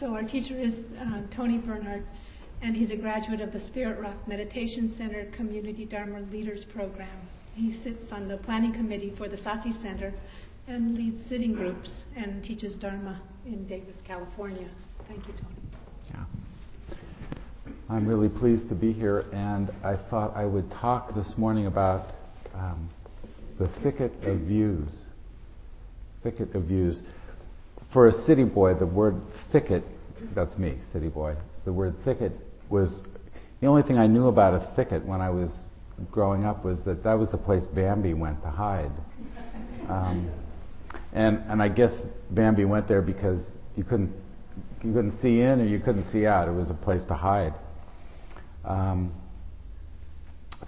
So 0.00 0.14
our 0.14 0.22
teacher 0.22 0.58
is 0.58 0.72
uh, 0.98 1.20
Tony 1.30 1.58
Bernhard, 1.58 2.02
and 2.62 2.74
he's 2.74 2.90
a 2.90 2.96
graduate 2.96 3.42
of 3.42 3.52
the 3.52 3.60
Spirit 3.60 4.00
Rock 4.00 4.16
Meditation 4.26 4.94
Center 4.96 5.30
Community 5.36 5.84
Dharma 5.84 6.20
Leaders 6.32 6.64
Program. 6.72 7.28
He 7.54 7.74
sits 7.82 8.10
on 8.10 8.26
the 8.26 8.38
planning 8.38 8.72
committee 8.72 9.12
for 9.18 9.28
the 9.28 9.36
Sati 9.36 9.72
Center 9.82 10.14
and 10.66 10.96
leads 10.96 11.28
sitting 11.28 11.52
groups 11.52 12.04
and 12.16 12.42
teaches 12.42 12.76
Dharma 12.76 13.20
in 13.44 13.66
Davis, 13.68 13.96
California. 14.06 14.70
Thank 15.06 15.26
you, 15.26 15.34
Tony. 15.34 16.24
Yeah. 16.88 16.94
I'm 17.90 18.06
really 18.06 18.30
pleased 18.30 18.70
to 18.70 18.74
be 18.74 18.94
here, 18.94 19.26
and 19.34 19.70
I 19.84 19.96
thought 20.08 20.34
I 20.34 20.46
would 20.46 20.70
talk 20.70 21.14
this 21.14 21.36
morning 21.36 21.66
about 21.66 22.14
um, 22.54 22.88
the 23.58 23.68
thicket 23.82 24.12
of 24.22 24.38
views. 24.38 24.88
Thicket 26.22 26.54
of 26.54 26.62
views. 26.62 27.02
For 27.92 28.06
a 28.06 28.12
city 28.24 28.44
boy, 28.44 28.74
the 28.74 28.86
word 28.86 29.20
thicket, 29.50 29.84
that's 30.34 30.56
me, 30.56 30.78
city 30.92 31.08
boy, 31.08 31.36
the 31.64 31.72
word 31.72 31.96
thicket 32.04 32.32
was 32.68 33.00
the 33.60 33.66
only 33.66 33.82
thing 33.82 33.98
I 33.98 34.06
knew 34.06 34.28
about 34.28 34.54
a 34.54 34.72
thicket 34.76 35.04
when 35.04 35.20
I 35.20 35.30
was 35.30 35.50
growing 36.10 36.44
up 36.44 36.64
was 36.64 36.78
that 36.86 37.02
that 37.04 37.14
was 37.14 37.28
the 37.28 37.36
place 37.36 37.64
Bambi 37.74 38.14
went 38.14 38.40
to 38.42 38.48
hide. 38.48 38.92
Um, 39.88 40.30
and, 41.12 41.42
and 41.48 41.62
I 41.62 41.68
guess 41.68 41.92
Bambi 42.30 42.64
went 42.64 42.88
there 42.88 43.02
because 43.02 43.42
you 43.76 43.84
couldn't, 43.84 44.12
you 44.82 44.92
couldn't 44.92 45.20
see 45.20 45.40
in 45.40 45.60
or 45.60 45.64
you 45.64 45.80
couldn't 45.80 46.10
see 46.10 46.26
out. 46.26 46.48
It 46.48 46.52
was 46.52 46.70
a 46.70 46.74
place 46.74 47.04
to 47.06 47.14
hide. 47.14 47.54
Um, 48.64 49.12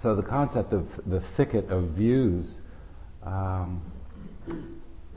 so 0.03 0.17
the 0.17 0.23
concept 0.23 0.73
of 0.73 0.89
the 1.07 1.23
thicket 1.37 1.71
of 1.71 1.91
views, 1.91 2.57
um, 3.23 3.83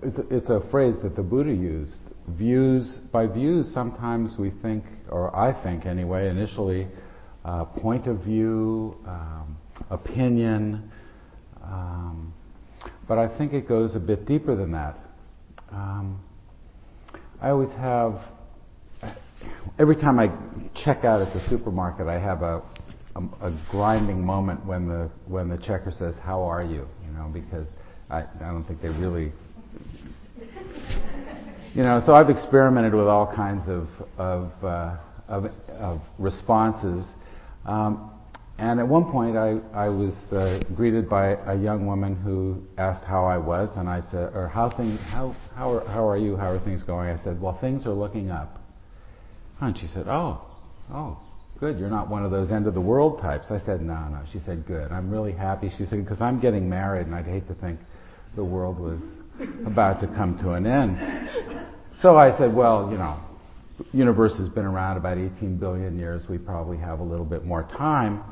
it's, 0.01 0.19
a, 0.19 0.35
it's 0.35 0.49
a 0.49 0.61
phrase 0.69 0.95
that 1.03 1.15
the 1.15 1.23
Buddha 1.23 1.51
used. 1.51 1.93
Views, 2.29 2.99
by 3.11 3.27
views, 3.27 3.71
sometimes 3.71 4.37
we 4.37 4.51
think, 4.61 4.83
or 5.09 5.35
I 5.35 5.53
think 5.63 5.85
anyway, 5.85 6.29
initially, 6.29 6.87
uh, 7.43 7.65
point 7.65 8.07
of 8.07 8.19
view, 8.19 8.97
um, 9.07 9.57
opinion, 9.89 10.91
um, 11.63 12.33
but 13.07 13.17
I 13.19 13.27
think 13.37 13.53
it 13.53 13.67
goes 13.67 13.95
a 13.95 13.99
bit 13.99 14.25
deeper 14.25 14.55
than 14.55 14.71
that. 14.71 14.97
Um, 15.71 16.19
I 17.41 17.49
always 17.49 17.71
have, 17.73 18.21
every 19.77 19.95
time 19.95 20.19
I 20.19 20.31
check 20.73 21.03
out 21.05 21.21
at 21.21 21.33
the 21.33 21.41
supermarket, 21.49 22.07
I 22.07 22.17
have 22.19 22.41
a, 22.41 22.61
a, 23.15 23.47
a, 23.47 23.51
grinding 23.69 24.25
moment 24.25 24.65
when 24.65 24.87
the 24.87 25.09
when 25.27 25.49
the 25.49 25.57
checker 25.57 25.91
says, 25.91 26.15
"How 26.23 26.43
are 26.43 26.63
you?" 26.63 26.87
You 27.05 27.11
know, 27.15 27.29
because 27.31 27.67
I, 28.09 28.21
I 28.21 28.51
don't 28.51 28.63
think 28.65 28.81
they 28.81 28.89
really, 28.89 29.31
you 31.75 31.83
know. 31.83 32.01
So 32.05 32.13
I've 32.13 32.29
experimented 32.29 32.95
with 32.95 33.07
all 33.07 33.31
kinds 33.35 33.69
of 33.69 33.87
of 34.17 34.51
uh, 34.63 34.97
of, 35.27 35.45
of, 35.69 36.01
responses. 36.17 37.05
Um, 37.65 38.11
and 38.57 38.79
at 38.79 38.87
one 38.87 39.11
point, 39.11 39.35
I, 39.35 39.57
I 39.73 39.89
was 39.89 40.13
uh, 40.31 40.61
greeted 40.75 41.09
by 41.09 41.31
a 41.51 41.55
young 41.55 41.85
woman 41.85 42.15
who 42.15 42.61
asked 42.77 43.03
how 43.03 43.25
I 43.25 43.37
was, 43.37 43.69
and 43.75 43.89
I 43.89 43.99
said, 44.11 44.33
or 44.33 44.47
how 44.47 44.69
things, 44.69 44.97
how, 45.07 45.35
how, 45.55 45.73
are, 45.73 45.87
how 45.89 46.07
are 46.07 46.15
you? 46.15 46.37
How 46.37 46.51
are 46.51 46.63
things 46.63 46.81
going? 46.81 47.09
I 47.09 47.21
said, 47.23 47.41
well, 47.41 47.57
things 47.59 47.85
are 47.85 47.93
looking 47.93 48.31
up. 48.31 48.61
And 49.59 49.77
she 49.77 49.87
said, 49.87 50.07
oh, 50.07 50.47
oh, 50.93 51.19
good. 51.59 51.77
You're 51.77 51.89
not 51.89 52.09
one 52.09 52.23
of 52.23 52.31
those 52.31 52.49
end 52.49 52.65
of 52.65 52.73
the 52.75 52.81
world 52.81 53.19
types. 53.19 53.47
I 53.49 53.59
said, 53.65 53.81
no, 53.81 54.07
no. 54.07 54.21
She 54.31 54.39
said, 54.45 54.65
good. 54.65 54.89
I'm 54.89 55.09
really 55.09 55.33
happy. 55.33 55.69
She 55.77 55.83
said, 55.85 56.05
because 56.05 56.21
I'm 56.21 56.39
getting 56.39 56.69
married, 56.69 57.07
and 57.07 57.15
I'd 57.15 57.25
hate 57.25 57.47
to 57.49 57.55
think 57.55 57.79
the 58.37 58.43
world 58.45 58.79
was 58.79 59.01
about 59.65 60.01
to 60.01 60.07
come 60.07 60.37
to 60.39 60.51
an 60.51 60.65
end. 60.65 61.29
So 62.01 62.17
I 62.17 62.37
said, 62.37 62.53
well, 62.53 62.89
you 62.91 62.97
know, 62.97 63.19
universe 63.91 64.37
has 64.37 64.49
been 64.49 64.65
around 64.65 64.97
about 64.97 65.17
18 65.17 65.57
billion 65.57 65.97
years. 65.97 66.21
We 66.29 66.37
probably 66.37 66.77
have 66.77 66.99
a 66.99 67.03
little 67.03 67.25
bit 67.25 67.45
more 67.45 67.63
time. 67.63 68.23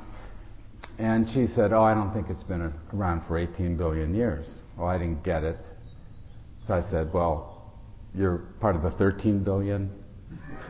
And 1.00 1.28
she 1.30 1.48
said, 1.48 1.74
Oh, 1.74 1.84
I 1.84 1.94
don't 1.94 2.14
think 2.14 2.30
it's 2.30 2.44
been 2.44 2.74
around 2.94 3.26
for 3.28 3.38
18 3.38 3.78
billion 3.78 4.14
years. 4.14 4.60
Well, 4.78 4.88
I 4.88 4.98
didn't 4.98 5.24
get 5.24 5.44
it. 5.44 5.58
So 6.68 6.76
I 6.76 6.90
said, 6.92 7.12
Well, 7.14 7.74
you're 8.14 8.38
part 8.60 8.76
of 8.76 8.84
the 8.84 8.92
13 8.92 9.44
billion? 9.44 9.90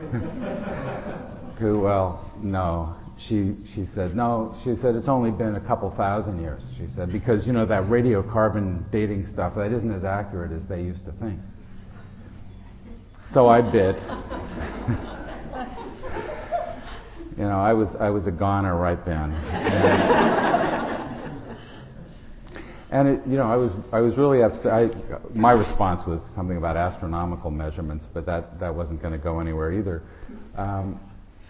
well, 1.60 2.32
no. 2.42 2.96
She, 3.16 3.54
she 3.74 3.86
said, 3.94 4.16
No. 4.16 4.56
She 4.64 4.74
said, 4.82 4.96
It's 4.96 5.08
only 5.08 5.30
been 5.30 5.56
a 5.56 5.60
couple 5.60 5.90
thousand 5.96 6.40
years. 6.40 6.62
She 6.76 6.86
said, 6.94 7.12
Because, 7.12 7.46
you 7.46 7.52
know, 7.52 7.66
that 7.66 7.84
radiocarbon 7.84 8.90
dating 8.90 9.26
stuff, 9.32 9.54
that 9.56 9.72
isn't 9.72 9.92
as 9.92 10.04
accurate 10.04 10.52
as 10.52 10.68
they 10.68 10.82
used 10.82 11.04
to 11.06 11.12
think. 11.12 11.38
So 13.32 13.46
I 13.46 13.62
bit. 13.62 13.96
you 17.38 17.44
know, 17.44 17.60
I 17.60 17.72
was 17.72 17.88
I 17.98 18.10
was 18.10 18.26
a 18.26 18.32
goner 18.32 18.76
right 18.76 19.02
then. 19.04 19.32
And, 22.90 23.08
it, 23.08 23.26
you 23.26 23.36
know, 23.36 23.50
I 23.50 23.56
was 23.56 23.72
I 23.92 24.00
was 24.00 24.16
really 24.16 24.42
upset. 24.42 24.66
I, 24.66 24.88
my 25.34 25.50
response 25.50 26.06
was 26.06 26.20
something 26.36 26.56
about 26.56 26.76
astronomical 26.76 27.50
measurements, 27.50 28.06
but 28.14 28.24
that 28.26 28.60
that 28.60 28.72
wasn't 28.72 29.02
going 29.02 29.12
to 29.12 29.18
go 29.18 29.40
anywhere 29.40 29.72
either. 29.72 30.02
Um, 30.56 31.00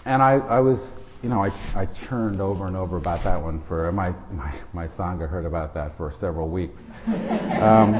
and 0.07 0.23
I, 0.23 0.35
I 0.35 0.61
was, 0.61 0.79
you 1.25 1.31
know, 1.31 1.43
I, 1.43 1.49
I 1.75 1.87
churned 2.07 2.43
over 2.43 2.67
and 2.67 2.77
over 2.77 2.99
about 2.99 3.25
that 3.25 3.43
one 3.43 3.65
for 3.67 3.91
my 3.93 4.11
my 4.31 4.61
my 4.75 4.89
sangha 4.89 5.27
heard 5.27 5.47
about 5.47 5.73
that 5.73 5.97
for 5.97 6.13
several 6.21 6.51
weeks. 6.51 6.83
Um, 7.07 7.95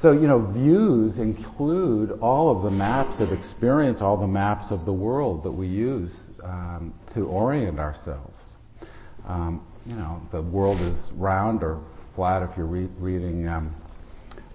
so, 0.00 0.12
you 0.12 0.28
know, 0.28 0.38
views 0.52 1.18
include 1.18 2.12
all 2.20 2.56
of 2.56 2.62
the 2.62 2.70
maps 2.70 3.18
of 3.18 3.32
experience, 3.32 4.00
all 4.00 4.16
the 4.16 4.26
maps 4.26 4.70
of 4.70 4.84
the 4.84 4.92
world 4.92 5.42
that 5.42 5.50
we 5.50 5.66
use 5.66 6.12
um, 6.44 6.94
to 7.14 7.26
orient 7.26 7.80
ourselves. 7.80 8.38
Um, 9.26 9.66
you 9.84 9.96
know, 9.96 10.22
the 10.30 10.42
world 10.42 10.80
is 10.80 11.10
round 11.14 11.64
or 11.64 11.82
flat 12.14 12.48
if 12.48 12.56
you're 12.56 12.66
re- 12.66 12.88
reading 12.98 13.48
um, 13.48 13.74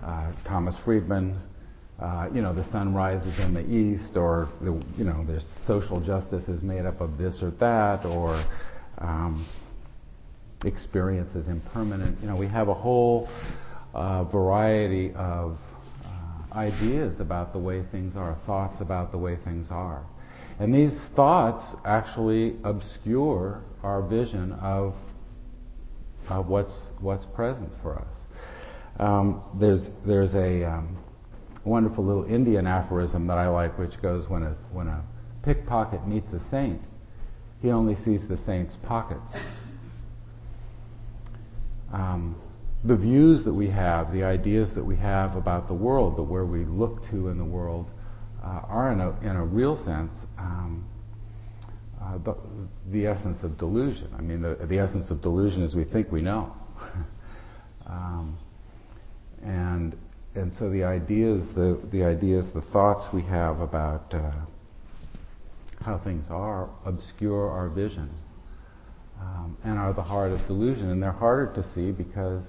uh, 0.02 0.32
Thomas 0.46 0.76
Friedman. 0.86 1.38
Uh, 2.00 2.30
you 2.34 2.42
know, 2.42 2.54
the 2.54 2.70
sun 2.72 2.94
rises 2.94 3.40
in 3.40 3.54
the 3.54 3.66
east, 3.68 4.16
or 4.16 4.50
the, 4.62 4.72
you 4.98 5.04
know, 5.04 5.26
there's 5.26 5.46
social 5.66 6.00
justice 6.00 6.48
is 6.48 6.62
made 6.62 6.86
up 6.86 7.02
of 7.02 7.18
this 7.18 7.42
or 7.42 7.52
that, 7.52 8.06
or 8.06 8.46
um, 9.00 9.48
experience 10.64 11.34
is 11.36 11.48
impermanent. 11.48 12.20
You 12.22 12.28
know, 12.28 12.36
we 12.36 12.48
have 12.48 12.68
a 12.68 12.74
whole 12.74 13.28
a 13.98 14.26
variety 14.26 15.12
of 15.16 15.58
uh, 16.06 16.56
ideas 16.56 17.20
about 17.20 17.52
the 17.52 17.60
way 17.60 17.84
things 17.92 18.16
are, 18.16 18.38
thoughts 18.46 18.80
about 18.80 19.12
the 19.12 19.18
way 19.18 19.38
things 19.44 19.68
are. 19.72 20.06
And 20.60 20.74
these 20.74 20.96
thoughts 21.16 21.64
actually 21.84 22.58
obscure 22.64 23.64
our 23.82 24.02
vision 24.08 24.52
of, 24.54 24.94
of 26.30 26.48
what's, 26.48 26.78
what's 27.00 27.26
present 27.28 27.72
for 27.82 28.00
us. 28.00 28.16
Um, 29.00 29.42
there's, 29.60 29.88
there's 30.06 30.36
a 30.36 30.64
um, 30.64 30.98
wonderful 31.68 32.04
little 32.04 32.26
Indian 32.26 32.66
aphorism 32.66 33.28
that 33.28 33.38
I 33.38 33.48
like, 33.48 33.78
which 33.78 34.02
goes 34.02 34.28
when 34.30 34.44
a, 34.44 34.56
when 34.72 34.88
a 34.88 35.04
pickpocket 35.44 36.08
meets 36.08 36.32
a 36.34 36.42
saint, 36.50 36.82
he 37.62 37.70
only 37.72 37.96
sees 38.04 38.22
the 38.28 38.38
saint's 38.46 38.76
pockets. 38.84 39.30
Um, 41.92 42.36
the 42.84 42.96
views 42.96 43.44
that 43.44 43.54
we 43.54 43.68
have, 43.70 44.14
the 44.14 44.24
ideas 44.24 44.74
that 44.76 44.84
we 44.84 44.96
have 44.98 45.36
about 45.36 45.68
the 45.68 45.74
world, 45.74 46.18
the 46.18 46.22
where 46.22 46.46
we 46.46 46.66
look 46.66 47.10
to 47.10 47.30
in 47.30 47.38
the 47.38 47.46
world, 47.46 47.88
uh, 48.44 48.62
are 48.68 48.92
in 48.92 49.00
a, 49.00 49.10
in 49.22 49.36
a 49.36 49.44
real 49.44 49.76
sense 49.84 50.14
um, 50.38 50.88
uh, 52.02 52.18
the, 52.20 52.36
the, 52.92 53.08
essence 53.08 53.44
of 53.44 53.58
delusion. 53.58 54.08
I 54.18 54.22
mean, 54.22 54.42
the, 54.42 54.56
the, 54.70 54.78
essence 54.78 55.10
of 55.10 55.22
delusion 55.22 55.64
is 55.64 55.76
we 55.76 55.84
think 55.84 56.12
we 56.12 56.22
know. 56.22 56.56
um, 57.88 58.38
and, 59.44 59.98
and 60.38 60.54
so 60.60 60.70
the 60.70 60.84
ideas, 60.84 61.48
the, 61.56 61.80
the 61.92 62.04
ideas, 62.04 62.46
the 62.54 62.62
thoughts 62.62 63.12
we 63.12 63.24
have 63.24 63.60
about 63.60 64.14
uh, 64.14 64.32
how 65.82 65.98
things 65.98 66.26
are 66.30 66.70
obscure 66.86 67.50
our 67.50 67.70
vision 67.70 68.10
um, 69.20 69.58
and 69.64 69.80
are 69.80 69.94
the 69.94 70.04
heart 70.04 70.32
of 70.32 70.46
delusion. 70.46 70.92
And 70.92 71.02
they're 71.02 71.12
harder 71.12 71.52
to 71.56 71.64
see 71.74 71.92
because 71.92 72.46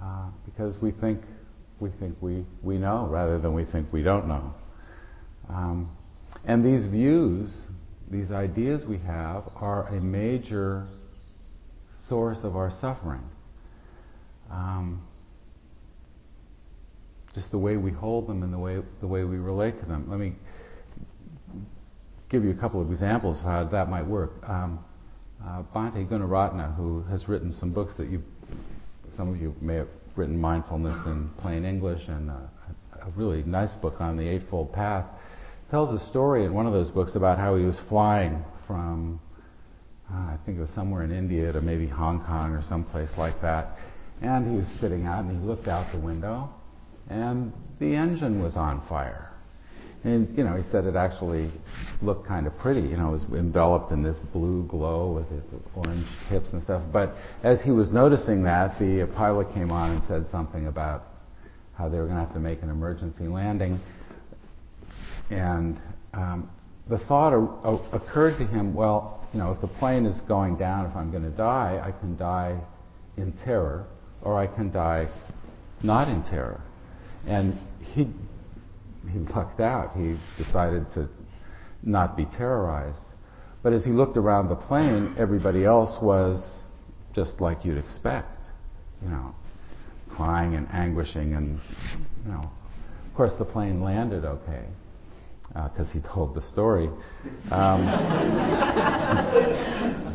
uh, 0.00 0.26
because 0.44 0.80
we 0.80 0.92
think 0.92 1.20
we 1.80 1.90
think 1.98 2.16
we, 2.20 2.44
we 2.62 2.78
know 2.78 3.08
rather 3.10 3.38
than 3.38 3.52
we 3.54 3.64
think 3.64 3.92
we 3.92 4.02
don't 4.02 4.28
know. 4.28 4.54
Um, 5.48 5.90
and 6.46 6.64
these 6.64 6.84
views, 6.84 7.50
these 8.10 8.30
ideas 8.30 8.84
we 8.84 8.98
have, 8.98 9.44
are 9.56 9.88
a 9.88 10.00
major 10.00 10.86
source 12.08 12.38
of 12.44 12.56
our 12.56 12.70
suffering. 12.80 13.22
Um, 14.50 15.02
just 17.34 17.50
the 17.50 17.58
way 17.58 17.76
we 17.76 17.90
hold 17.90 18.28
them 18.28 18.42
and 18.42 18.52
the 18.52 18.58
way 18.58 18.80
the 19.00 19.06
way 19.06 19.24
we 19.24 19.36
relate 19.36 19.78
to 19.80 19.86
them. 19.86 20.06
Let 20.08 20.20
me 20.20 20.34
give 22.30 22.44
you 22.44 22.50
a 22.50 22.54
couple 22.54 22.80
of 22.80 22.90
examples 22.90 23.38
of 23.38 23.44
how 23.44 23.64
that 23.64 23.90
might 23.90 24.06
work. 24.06 24.32
Um, 24.48 24.84
uh, 25.44 25.62
Bhante 25.74 26.08
Gunaratana, 26.08 26.74
who 26.76 27.02
has 27.10 27.28
written 27.28 27.52
some 27.52 27.72
books 27.72 27.94
that 27.96 28.10
you 28.10 28.22
some 29.16 29.28
of 29.32 29.40
you 29.40 29.54
may 29.60 29.76
have 29.76 29.88
written 30.16 30.40
mindfulness 30.40 30.96
in 31.06 31.30
plain 31.40 31.64
English 31.64 32.02
and 32.08 32.30
uh, 32.30 32.34
a 33.02 33.10
really 33.16 33.42
nice 33.42 33.72
book 33.74 34.00
on 34.00 34.16
the 34.16 34.26
Eightfold 34.26 34.72
Path, 34.72 35.04
tells 35.70 36.00
a 36.00 36.04
story 36.08 36.44
in 36.44 36.54
one 36.54 36.66
of 36.66 36.72
those 36.72 36.90
books 36.90 37.14
about 37.14 37.38
how 37.38 37.56
he 37.56 37.64
was 37.64 37.78
flying 37.88 38.44
from, 38.66 39.20
uh, 40.10 40.16
I 40.16 40.38
think 40.44 40.58
it 40.58 40.60
was 40.60 40.70
somewhere 40.70 41.02
in 41.02 41.12
India 41.12 41.52
to 41.52 41.60
maybe 41.60 41.86
Hong 41.86 42.24
Kong 42.24 42.52
or 42.52 42.62
someplace 42.62 43.10
like 43.18 43.40
that. 43.42 43.76
And 44.22 44.50
he 44.50 44.56
was 44.56 44.66
sitting 44.80 45.06
out 45.06 45.24
and 45.24 45.40
he 45.40 45.46
looked 45.46 45.68
out 45.68 45.92
the 45.92 45.98
window 45.98 46.48
and 47.08 47.52
the 47.78 47.94
engine 47.94 48.42
was 48.42 48.56
on 48.56 48.86
fire. 48.88 49.30
And, 50.04 50.36
you 50.36 50.44
know, 50.44 50.54
he 50.54 50.62
said 50.70 50.84
it 50.84 50.96
actually 50.96 51.50
looked 52.02 52.28
kind 52.28 52.46
of 52.46 52.56
pretty. 52.58 52.82
You 52.82 52.98
know, 52.98 53.08
it 53.08 53.12
was 53.12 53.24
enveloped 53.38 53.90
in 53.90 54.02
this 54.02 54.18
blue 54.32 54.66
glow 54.66 55.12
with 55.12 55.30
its 55.32 55.66
orange 55.74 56.06
tips 56.28 56.52
and 56.52 56.62
stuff. 56.62 56.82
But 56.92 57.16
as 57.42 57.62
he 57.62 57.70
was 57.70 57.90
noticing 57.90 58.42
that, 58.44 58.78
the 58.78 59.08
pilot 59.16 59.52
came 59.54 59.70
on 59.70 59.92
and 59.92 60.02
said 60.06 60.26
something 60.30 60.66
about 60.66 61.06
how 61.76 61.88
they 61.88 61.98
were 61.98 62.04
going 62.04 62.18
to 62.18 62.24
have 62.24 62.34
to 62.34 62.40
make 62.40 62.62
an 62.62 62.68
emergency 62.68 63.26
landing. 63.26 63.80
And 65.30 65.80
um, 66.12 66.50
the 66.88 66.98
thought 66.98 67.32
occurred 67.92 68.36
to 68.38 68.46
him, 68.46 68.74
well, 68.74 69.26
you 69.32 69.38
know, 69.38 69.52
if 69.52 69.60
the 69.62 69.68
plane 69.68 70.04
is 70.04 70.20
going 70.22 70.56
down, 70.56 70.86
if 70.86 70.94
I'm 70.94 71.10
going 71.10 71.24
to 71.24 71.30
die, 71.30 71.80
I 71.82 71.98
can 71.98 72.16
die 72.18 72.60
in 73.16 73.32
terror, 73.44 73.86
or 74.22 74.38
I 74.38 74.46
can 74.46 74.70
die 74.70 75.08
not 75.82 76.08
in 76.08 76.22
terror. 76.24 76.60
And 77.26 77.58
he 77.80 78.08
he 79.10 79.18
lucked 79.18 79.60
out. 79.60 79.96
He 79.96 80.16
decided 80.42 80.86
to 80.94 81.08
not 81.82 82.16
be 82.16 82.24
terrorized. 82.24 83.04
But 83.62 83.72
as 83.72 83.84
he 83.84 83.90
looked 83.90 84.16
around 84.16 84.48
the 84.48 84.56
plane, 84.56 85.14
everybody 85.18 85.64
else 85.64 85.96
was 86.02 86.44
just 87.14 87.40
like 87.40 87.64
you'd 87.64 87.78
expect, 87.78 88.38
you 89.02 89.08
know, 89.08 89.34
crying 90.10 90.54
and 90.54 90.68
anguishing, 90.72 91.34
and 91.34 91.58
you 92.24 92.32
know, 92.32 92.50
of 93.06 93.14
course 93.14 93.32
the 93.38 93.44
plane 93.44 93.82
landed 93.82 94.24
okay 94.24 94.64
because 95.48 95.88
uh, 95.88 95.92
he 95.92 96.00
told 96.00 96.34
the 96.34 96.42
story. 96.42 96.88
Um, 97.50 97.86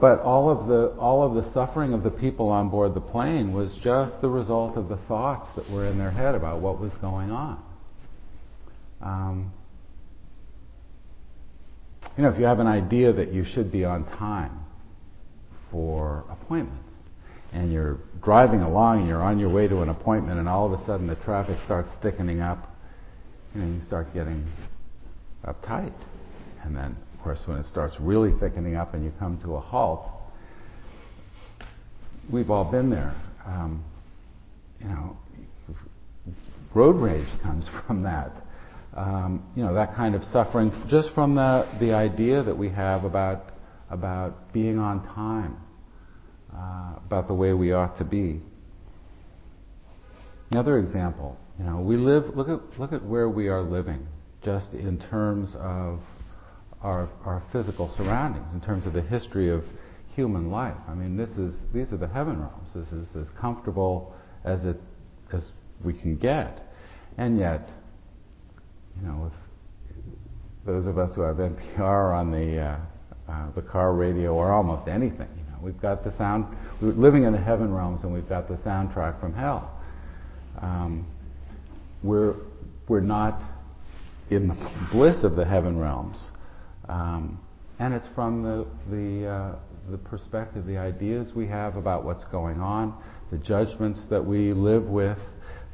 but 0.00 0.20
all 0.20 0.50
of 0.50 0.68
the 0.68 0.94
all 0.98 1.22
of 1.22 1.42
the 1.42 1.52
suffering 1.54 1.94
of 1.94 2.02
the 2.02 2.10
people 2.10 2.50
on 2.50 2.68
board 2.68 2.94
the 2.94 3.00
plane 3.00 3.52
was 3.52 3.74
just 3.82 4.20
the 4.20 4.28
result 4.28 4.76
of 4.76 4.88
the 4.88 4.98
thoughts 5.08 5.48
that 5.56 5.68
were 5.70 5.86
in 5.86 5.96
their 5.98 6.10
head 6.10 6.34
about 6.34 6.60
what 6.60 6.78
was 6.78 6.92
going 7.00 7.30
on. 7.30 7.62
Um, 9.00 9.52
you 12.16 12.22
know, 12.22 12.28
if 12.28 12.38
you 12.38 12.44
have 12.44 12.60
an 12.60 12.66
idea 12.66 13.12
that 13.12 13.32
you 13.32 13.44
should 13.44 13.72
be 13.72 13.84
on 13.84 14.04
time 14.04 14.60
for 15.70 16.24
appointments, 16.30 16.94
and 17.52 17.72
you're 17.72 17.98
driving 18.22 18.60
along 18.60 19.00
and 19.00 19.08
you're 19.08 19.22
on 19.22 19.38
your 19.38 19.52
way 19.52 19.68
to 19.68 19.80
an 19.80 19.88
appointment, 19.88 20.38
and 20.38 20.48
all 20.48 20.72
of 20.72 20.78
a 20.78 20.84
sudden 20.86 21.06
the 21.06 21.16
traffic 21.16 21.56
starts 21.64 21.90
thickening 22.02 22.40
up, 22.40 22.76
you 23.54 23.62
know, 23.62 23.74
you 23.74 23.82
start 23.86 24.12
getting 24.12 24.46
uptight, 25.46 25.92
and 26.62 26.76
then 26.76 26.96
course, 27.24 27.40
when 27.46 27.56
it 27.56 27.64
starts 27.64 27.96
really 27.98 28.38
thickening 28.38 28.76
up 28.76 28.92
and 28.92 29.02
you 29.02 29.10
come 29.18 29.40
to 29.40 29.54
a 29.54 29.60
halt, 29.60 30.06
we've 32.30 32.50
all 32.50 32.70
been 32.70 32.90
there. 32.90 33.14
Um, 33.46 33.82
you 34.78 34.88
know, 34.88 35.16
road 36.74 36.96
rage 36.96 37.26
comes 37.42 37.64
from 37.86 38.02
that. 38.02 38.30
Um, 38.94 39.42
you 39.56 39.64
know, 39.64 39.74
that 39.74 39.96
kind 39.96 40.14
of 40.14 40.22
suffering 40.24 40.70
just 40.88 41.10
from 41.14 41.34
the, 41.34 41.66
the 41.80 41.94
idea 41.94 42.42
that 42.42 42.56
we 42.56 42.68
have 42.68 43.04
about, 43.04 43.52
about 43.90 44.52
being 44.52 44.78
on 44.78 45.02
time, 45.14 45.56
uh, 46.54 46.98
about 47.04 47.26
the 47.26 47.34
way 47.34 47.54
we 47.54 47.72
ought 47.72 47.98
to 47.98 48.04
be. 48.04 48.40
Another 50.50 50.78
example, 50.78 51.36
you 51.58 51.64
know, 51.64 51.80
we 51.80 51.96
live, 51.96 52.36
look 52.36 52.48
at, 52.48 52.78
look 52.78 52.92
at 52.92 53.02
where 53.04 53.28
we 53.28 53.48
are 53.48 53.62
living, 53.62 54.06
just 54.44 54.72
in 54.74 54.98
terms 55.10 55.56
of 55.58 56.00
our, 56.84 57.08
our 57.24 57.42
physical 57.50 57.92
surroundings, 57.96 58.46
in 58.52 58.60
terms 58.60 58.86
of 58.86 58.92
the 58.92 59.02
history 59.02 59.50
of 59.50 59.64
human 60.14 60.50
life. 60.50 60.76
I 60.86 60.94
mean, 60.94 61.16
this 61.16 61.30
is, 61.30 61.54
these 61.72 61.92
are 61.92 61.96
the 61.96 62.06
heaven 62.06 62.38
realms. 62.38 62.68
This 62.74 62.86
is 62.92 63.08
as 63.16 63.28
comfortable 63.40 64.14
as, 64.44 64.64
it, 64.64 64.76
as 65.32 65.50
we 65.82 65.94
can 65.94 66.16
get. 66.16 66.60
And 67.16 67.38
yet, 67.38 67.70
you 69.00 69.08
know, 69.08 69.32
if 69.32 70.66
those 70.66 70.86
of 70.86 70.98
us 70.98 71.14
who 71.14 71.22
have 71.22 71.36
NPR 71.36 72.14
on 72.14 72.30
the, 72.30 72.60
uh, 72.60 73.32
uh, 73.32 73.50
the 73.54 73.62
car 73.62 73.94
radio 73.94 74.34
or 74.34 74.52
almost 74.52 74.86
anything, 74.86 75.28
you 75.36 75.50
know, 75.50 75.58
we've 75.62 75.80
got 75.80 76.04
the 76.04 76.14
sound, 76.18 76.46
we're 76.82 76.92
living 76.92 77.24
in 77.24 77.32
the 77.32 77.38
heaven 77.38 77.72
realms 77.72 78.02
and 78.02 78.12
we've 78.12 78.28
got 78.28 78.46
the 78.46 78.56
soundtrack 78.56 79.18
from 79.20 79.32
hell. 79.32 79.70
Um, 80.60 81.06
we're, 82.02 82.34
we're 82.88 83.00
not 83.00 83.40
in 84.30 84.48
the 84.48 84.70
bliss 84.92 85.24
of 85.24 85.34
the 85.34 85.44
heaven 85.44 85.78
realms. 85.78 86.30
Um, 86.88 87.40
and 87.78 87.92
it's 87.94 88.06
from 88.14 88.42
the, 88.42 88.66
the, 88.90 89.26
uh, 89.28 89.56
the 89.90 89.98
perspective, 89.98 90.66
the 90.66 90.78
ideas 90.78 91.28
we 91.34 91.46
have 91.48 91.76
about 91.76 92.04
what's 92.04 92.24
going 92.24 92.60
on, 92.60 92.94
the 93.30 93.38
judgments 93.38 94.06
that 94.10 94.24
we 94.24 94.52
live 94.52 94.84
with, 94.84 95.18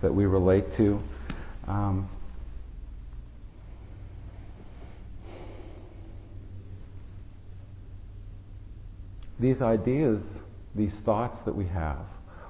that 0.03 0.15
we 0.15 0.25
relate 0.25 0.65
to. 0.77 1.01
Um, 1.67 2.09
these 9.39 9.61
ideas, 9.61 10.23
these 10.75 10.95
thoughts 11.05 11.39
that 11.45 11.55
we 11.55 11.67
have, 11.67 12.07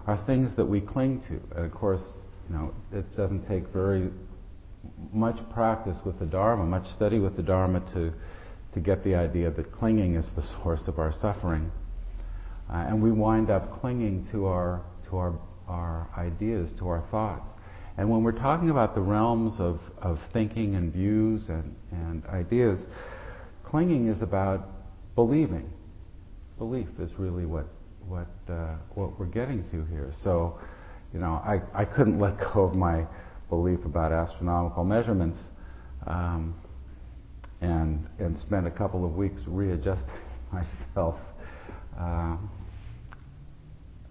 are 0.06 0.22
things 0.26 0.54
that 0.56 0.64
we 0.64 0.80
cling 0.80 1.22
to. 1.22 1.40
And 1.56 1.66
of 1.66 1.72
course, 1.72 2.02
you 2.48 2.54
know, 2.54 2.74
it 2.92 3.04
doesn't 3.16 3.46
take 3.48 3.68
very 3.72 4.10
much 5.12 5.36
practice 5.52 5.96
with 6.04 6.18
the 6.18 6.26
Dharma, 6.26 6.64
much 6.64 6.88
study 6.90 7.18
with 7.18 7.36
the 7.36 7.42
Dharma 7.42 7.80
to 7.94 8.12
to 8.74 8.80
get 8.80 9.02
the 9.04 9.14
idea 9.14 9.50
that 9.50 9.72
clinging 9.72 10.14
is 10.14 10.30
the 10.36 10.42
source 10.42 10.86
of 10.86 10.98
our 10.98 11.12
suffering. 11.12 11.70
Uh, 12.72 12.76
and 12.76 13.02
we 13.02 13.10
wind 13.10 13.50
up 13.50 13.80
clinging 13.80 14.26
to 14.30 14.46
our, 14.46 14.82
to 15.08 15.16
our, 15.16 15.34
our 15.66 16.08
ideas, 16.16 16.70
to 16.78 16.88
our 16.88 17.04
thoughts. 17.10 17.50
And 17.96 18.08
when 18.08 18.22
we're 18.22 18.32
talking 18.32 18.70
about 18.70 18.94
the 18.94 19.00
realms 19.00 19.58
of, 19.58 19.80
of 20.00 20.20
thinking 20.32 20.76
and 20.76 20.92
views 20.92 21.48
and, 21.48 21.74
and 21.90 22.24
ideas, 22.26 22.80
clinging 23.64 24.08
is 24.08 24.22
about 24.22 24.68
believing. 25.14 25.70
Belief 26.58 26.88
is 27.00 27.10
really 27.18 27.46
what, 27.46 27.66
what, 28.06 28.28
uh, 28.48 28.76
what 28.94 29.18
we're 29.18 29.26
getting 29.26 29.68
to 29.70 29.84
here. 29.86 30.12
So, 30.22 30.58
you 31.12 31.18
know, 31.18 31.42
I, 31.44 31.60
I 31.74 31.84
couldn't 31.84 32.18
let 32.20 32.38
go 32.38 32.64
of 32.64 32.74
my 32.74 33.04
belief 33.48 33.84
about 33.84 34.12
astronomical 34.12 34.84
measurements. 34.84 35.38
Um, 36.06 36.54
and 37.60 38.06
and 38.18 38.38
spent 38.38 38.66
a 38.66 38.70
couple 38.70 39.04
of 39.04 39.16
weeks 39.16 39.42
readjusting 39.46 40.08
myself. 40.52 41.16
Uh, 41.98 42.36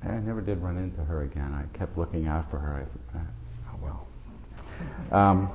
I 0.01 0.11
never 0.23 0.41
did 0.41 0.61
run 0.61 0.77
into 0.77 1.03
her 1.03 1.23
again. 1.23 1.53
I 1.53 1.77
kept 1.77 1.97
looking 1.97 2.27
out 2.27 2.49
for 2.49 2.57
her. 2.57 2.87
I, 3.13 3.17
uh, 3.17 3.21
oh 3.73 3.79
well. 5.11 5.19
Um, 5.19 5.49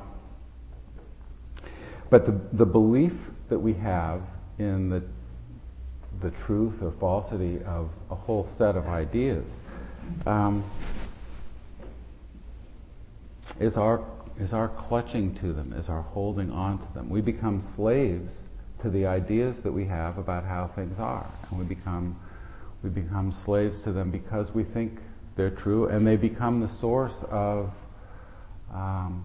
but 2.11 2.27
the 2.27 2.41
the 2.53 2.67
belief 2.67 3.15
that 3.49 3.59
we 3.59 3.73
have 3.75 4.23
in 4.59 4.89
the 4.91 5.03
the 6.21 6.31
truth 6.47 6.75
or 6.81 6.93
falsity 7.01 7.61
of 7.65 7.91
a 8.11 8.15
whole 8.15 8.49
set 8.57 8.77
of 8.77 8.87
ideas 8.87 9.51
um, 10.27 10.65
is 13.59 13.77
our 13.77 14.05
is 14.38 14.53
our 14.53 14.69
clutching 14.69 15.35
to 15.41 15.53
them, 15.53 15.73
is 15.73 15.88
our 15.88 16.03
holding 16.03 16.50
on 16.50 16.79
to 16.79 16.95
them. 16.95 17.09
We 17.09 17.21
become 17.21 17.73
slaves 17.76 18.33
to 18.83 18.91
the 18.91 19.07
ideas 19.07 19.57
that 19.62 19.73
we 19.73 19.87
have 19.87 20.19
about 20.19 20.45
how 20.45 20.71
things 20.75 20.99
are, 20.99 21.31
and 21.50 21.59
we 21.59 21.64
become 21.64 22.19
we 22.83 22.91
become 22.91 23.35
slaves 23.45 23.81
to 23.85 23.93
them 23.93 24.11
because 24.11 24.49
we 24.55 24.64
think 24.64 24.99
they're 25.37 25.50
true, 25.50 25.88
and 25.88 26.07
they 26.07 26.17
become 26.17 26.61
the 26.61 26.71
source 26.81 27.14
of 27.31 27.71
um, 28.73 29.25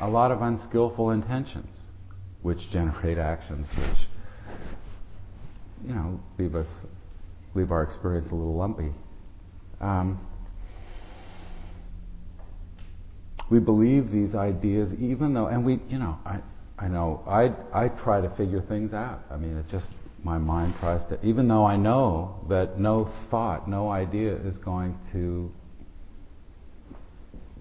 a 0.00 0.08
lot 0.08 0.30
of 0.30 0.42
unskillful 0.42 1.10
intentions, 1.10 1.74
which 2.42 2.70
generate 2.70 3.18
actions 3.18 3.66
which 3.78 4.08
you 5.86 5.94
know 5.94 6.20
leave 6.38 6.54
us 6.54 6.66
leave 7.54 7.70
our 7.70 7.82
experience 7.82 8.30
a 8.30 8.34
little 8.34 8.56
lumpy. 8.56 8.92
Um, 9.80 10.20
we 13.52 13.58
believe 13.58 14.10
these 14.10 14.34
ideas, 14.34 14.90
even 14.98 15.34
though, 15.34 15.46
and 15.46 15.62
we, 15.62 15.78
you 15.90 15.98
know, 15.98 16.18
I, 16.24 16.40
I 16.78 16.88
know, 16.88 17.22
I, 17.28 17.52
I 17.74 17.88
try 17.88 18.22
to 18.22 18.30
figure 18.30 18.62
things 18.62 18.94
out. 18.94 19.22
I 19.30 19.36
mean, 19.36 19.58
it 19.58 19.68
just, 19.68 19.88
my 20.24 20.38
mind 20.38 20.74
tries 20.80 21.04
to, 21.10 21.22
even 21.22 21.48
though 21.48 21.66
I 21.66 21.76
know 21.76 22.46
that 22.48 22.80
no 22.80 23.10
thought, 23.30 23.68
no 23.68 23.90
idea 23.90 24.34
is 24.36 24.56
going 24.56 24.98
to 25.12 25.52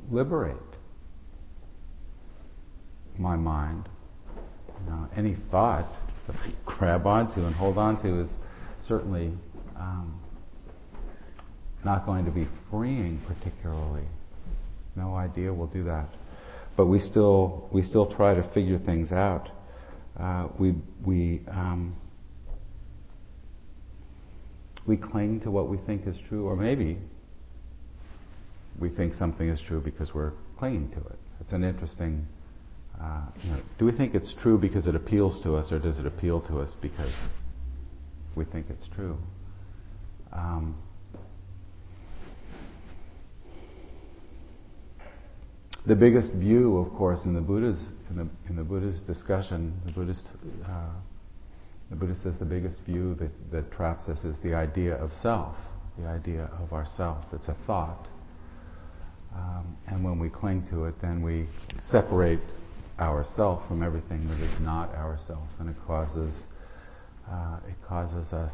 liberate 0.10 0.56
my 3.18 3.36
mind. 3.36 3.90
You 4.86 4.92
know, 4.92 5.10
any 5.18 5.36
thought 5.52 5.92
that 6.28 6.38
I 6.38 6.54
grab 6.66 7.06
onto 7.06 7.46
and 7.46 7.54
hold 7.54 7.78
onto 7.78 8.22
is 8.22 8.30
certainly 8.88 9.34
um, 9.76 10.22
not 11.84 12.06
going 12.06 12.24
to 12.24 12.32
be 12.32 12.48
freeing 12.70 13.20
particularly 13.28 14.06
no 14.96 15.16
idea 15.16 15.54
we'll 15.54 15.68
do 15.68 15.84
that. 15.86 16.10
But 16.78 16.88
we 16.88 17.00
still 17.00 17.70
we 17.72 17.82
still 17.82 18.06
try 18.06 18.34
to 18.34 18.44
figure 18.54 18.80
things 18.80 19.12
out. 19.12 19.50
Uh, 20.20 20.48
we 20.60 20.76
we 21.06 21.42
um, 21.50 21.96
we 24.86 24.98
cling 24.98 25.42
to 25.42 25.52
what 25.52 25.70
we 25.70 25.78
think 25.78 26.08
is 26.08 26.16
true, 26.28 26.46
or 26.46 26.56
maybe 26.56 26.98
we 28.80 28.90
think 28.90 29.14
something 29.14 29.48
is 29.48 29.62
true 29.62 29.80
because 29.80 30.14
we're 30.14 30.34
clinging 30.58 30.90
to 30.92 30.98
it. 30.98 31.20
It's 31.40 31.52
an 31.52 31.64
interesting. 31.64 32.26
Uh, 33.00 33.22
you 33.44 33.52
know, 33.52 33.60
do 33.80 33.86
we 33.86 33.92
think 33.92 34.14
it's 34.14 34.34
true 34.42 34.58
because 34.58 34.86
it 34.86 34.96
appeals 34.96 35.42
to 35.44 35.56
us, 35.56 35.72
or 35.72 35.80
does 35.80 35.98
it 35.98 36.06
appeal 36.06 36.42
to 36.42 36.60
us 36.60 36.76
because 36.82 37.14
we 38.36 38.46
think 38.46 38.68
it's 38.70 38.88
true? 38.96 39.18
Um, 40.32 40.78
the 45.86 45.96
biggest 45.96 46.32
view, 46.34 46.78
of 46.78 46.94
course, 46.96 47.20
in 47.26 47.34
the 47.34 47.42
Buddha's 47.42 47.80
in 48.10 48.18
the 48.18 48.28
in 48.50 48.56
the 48.56 48.64
Buddha's 48.64 49.00
discussion, 49.02 49.74
the 49.86 49.92
Buddhist 49.92 50.26
uh, 50.66 50.90
the 51.90 51.96
Buddha 51.96 52.16
says 52.24 52.34
the 52.40 52.46
biggest 52.46 52.78
view 52.86 53.16
that, 53.16 53.32
that 53.52 53.72
traps 53.72 54.08
us 54.08 54.24
is 54.24 54.36
the 54.44 54.54
idea 54.54 54.96
of 54.96 55.12
self, 55.14 55.56
the 55.98 56.08
idea 56.08 56.50
of 56.62 56.72
ourself. 56.72 57.26
It's 57.34 57.48
a 57.48 57.58
thought, 57.66 58.08
um, 59.36 59.76
and 59.88 60.04
when 60.04 60.20
we 60.20 60.30
cling 60.30 60.68
to 60.72 60.86
it, 60.86 60.96
then 61.02 61.22
we 61.22 61.48
separate 61.82 62.40
ourself 63.00 63.68
from 63.68 63.82
everything 63.82 64.28
that 64.30 64.40
is 64.40 64.60
not 64.62 64.94
ourself, 64.94 65.48
and 65.60 65.70
it 65.70 65.76
causes 65.88 66.44
uh, 67.30 67.60
it 67.68 67.76
causes 67.88 68.32
us 68.34 68.54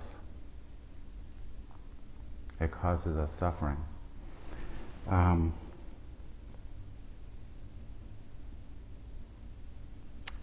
it 2.60 2.72
causes 2.72 3.18
us 3.18 3.30
suffering. 3.38 3.78
Um, 5.10 5.54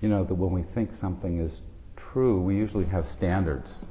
you 0.00 0.08
know, 0.08 0.24
that 0.24 0.34
when 0.34 0.52
we 0.52 0.64
think 0.74 0.90
something 1.00 1.40
is 1.40 1.52
true, 1.96 2.40
we 2.40 2.56
usually 2.56 2.86
have 2.86 3.06
standards 3.08 3.84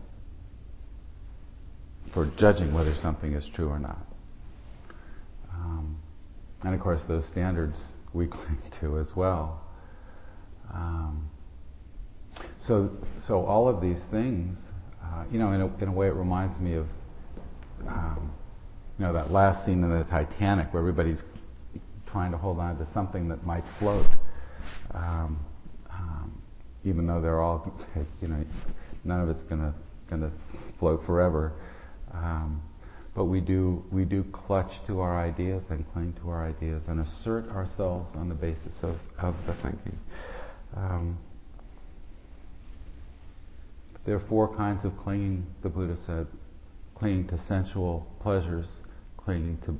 for 2.13 2.31
judging 2.37 2.73
whether 2.73 2.93
something 2.95 3.33
is 3.33 3.47
true 3.55 3.69
or 3.69 3.79
not. 3.79 4.05
Um, 5.53 5.97
and 6.63 6.75
of 6.75 6.81
course, 6.81 7.01
those 7.07 7.25
standards 7.25 7.79
we 8.13 8.27
cling 8.27 8.61
to 8.81 8.99
as 8.99 9.15
well. 9.15 9.61
Um, 10.73 11.29
so, 12.67 12.89
so 13.27 13.45
all 13.45 13.67
of 13.67 13.81
these 13.81 13.99
things, 14.11 14.57
uh, 15.03 15.25
you 15.31 15.39
know, 15.39 15.51
in 15.51 15.61
a, 15.61 15.83
in 15.83 15.89
a 15.89 15.91
way, 15.91 16.07
it 16.07 16.15
reminds 16.15 16.59
me 16.59 16.75
of, 16.75 16.87
um, 17.87 18.31
you 18.97 19.05
know, 19.05 19.13
that 19.13 19.31
last 19.31 19.65
scene 19.65 19.83
in 19.83 19.89
the 19.89 20.03
Titanic 20.05 20.73
where 20.73 20.79
everybody's 20.79 21.21
trying 22.07 22.31
to 22.31 22.37
hold 22.37 22.59
on 22.59 22.77
to 22.77 22.87
something 22.93 23.27
that 23.27 23.45
might 23.45 23.63
float. 23.79 24.07
Um, 24.93 25.39
even 26.83 27.07
though 27.07 27.21
they're 27.21 27.41
all, 27.41 27.73
you 28.21 28.27
know, 28.27 28.43
none 29.03 29.21
of 29.21 29.29
it's 29.29 29.43
gonna 29.43 29.73
gonna 30.09 30.31
float 30.79 31.05
forever. 31.05 31.53
Um, 32.13 32.61
but 33.15 33.25
we 33.25 33.41
do 33.41 33.83
we 33.91 34.05
do 34.05 34.23
clutch 34.25 34.71
to 34.87 34.99
our 34.99 35.19
ideas 35.19 35.63
and 35.69 35.85
cling 35.93 36.13
to 36.21 36.29
our 36.29 36.45
ideas 36.45 36.81
and 36.87 36.99
assert 36.99 37.49
ourselves 37.51 38.15
on 38.15 38.29
the 38.29 38.35
basis 38.35 38.75
of, 38.81 38.97
of 39.19 39.35
the 39.45 39.53
thinking. 39.55 39.97
Um, 40.75 41.17
there 44.05 44.15
are 44.15 44.23
four 44.27 44.53
kinds 44.55 44.83
of 44.83 44.97
clinging, 44.97 45.45
the 45.61 45.69
Buddha 45.69 45.95
said 46.05 46.27
clinging 46.95 47.27
to 47.27 47.37
sensual 47.37 48.07
pleasures, 48.21 48.67
clinging 49.17 49.57
to 49.65 49.77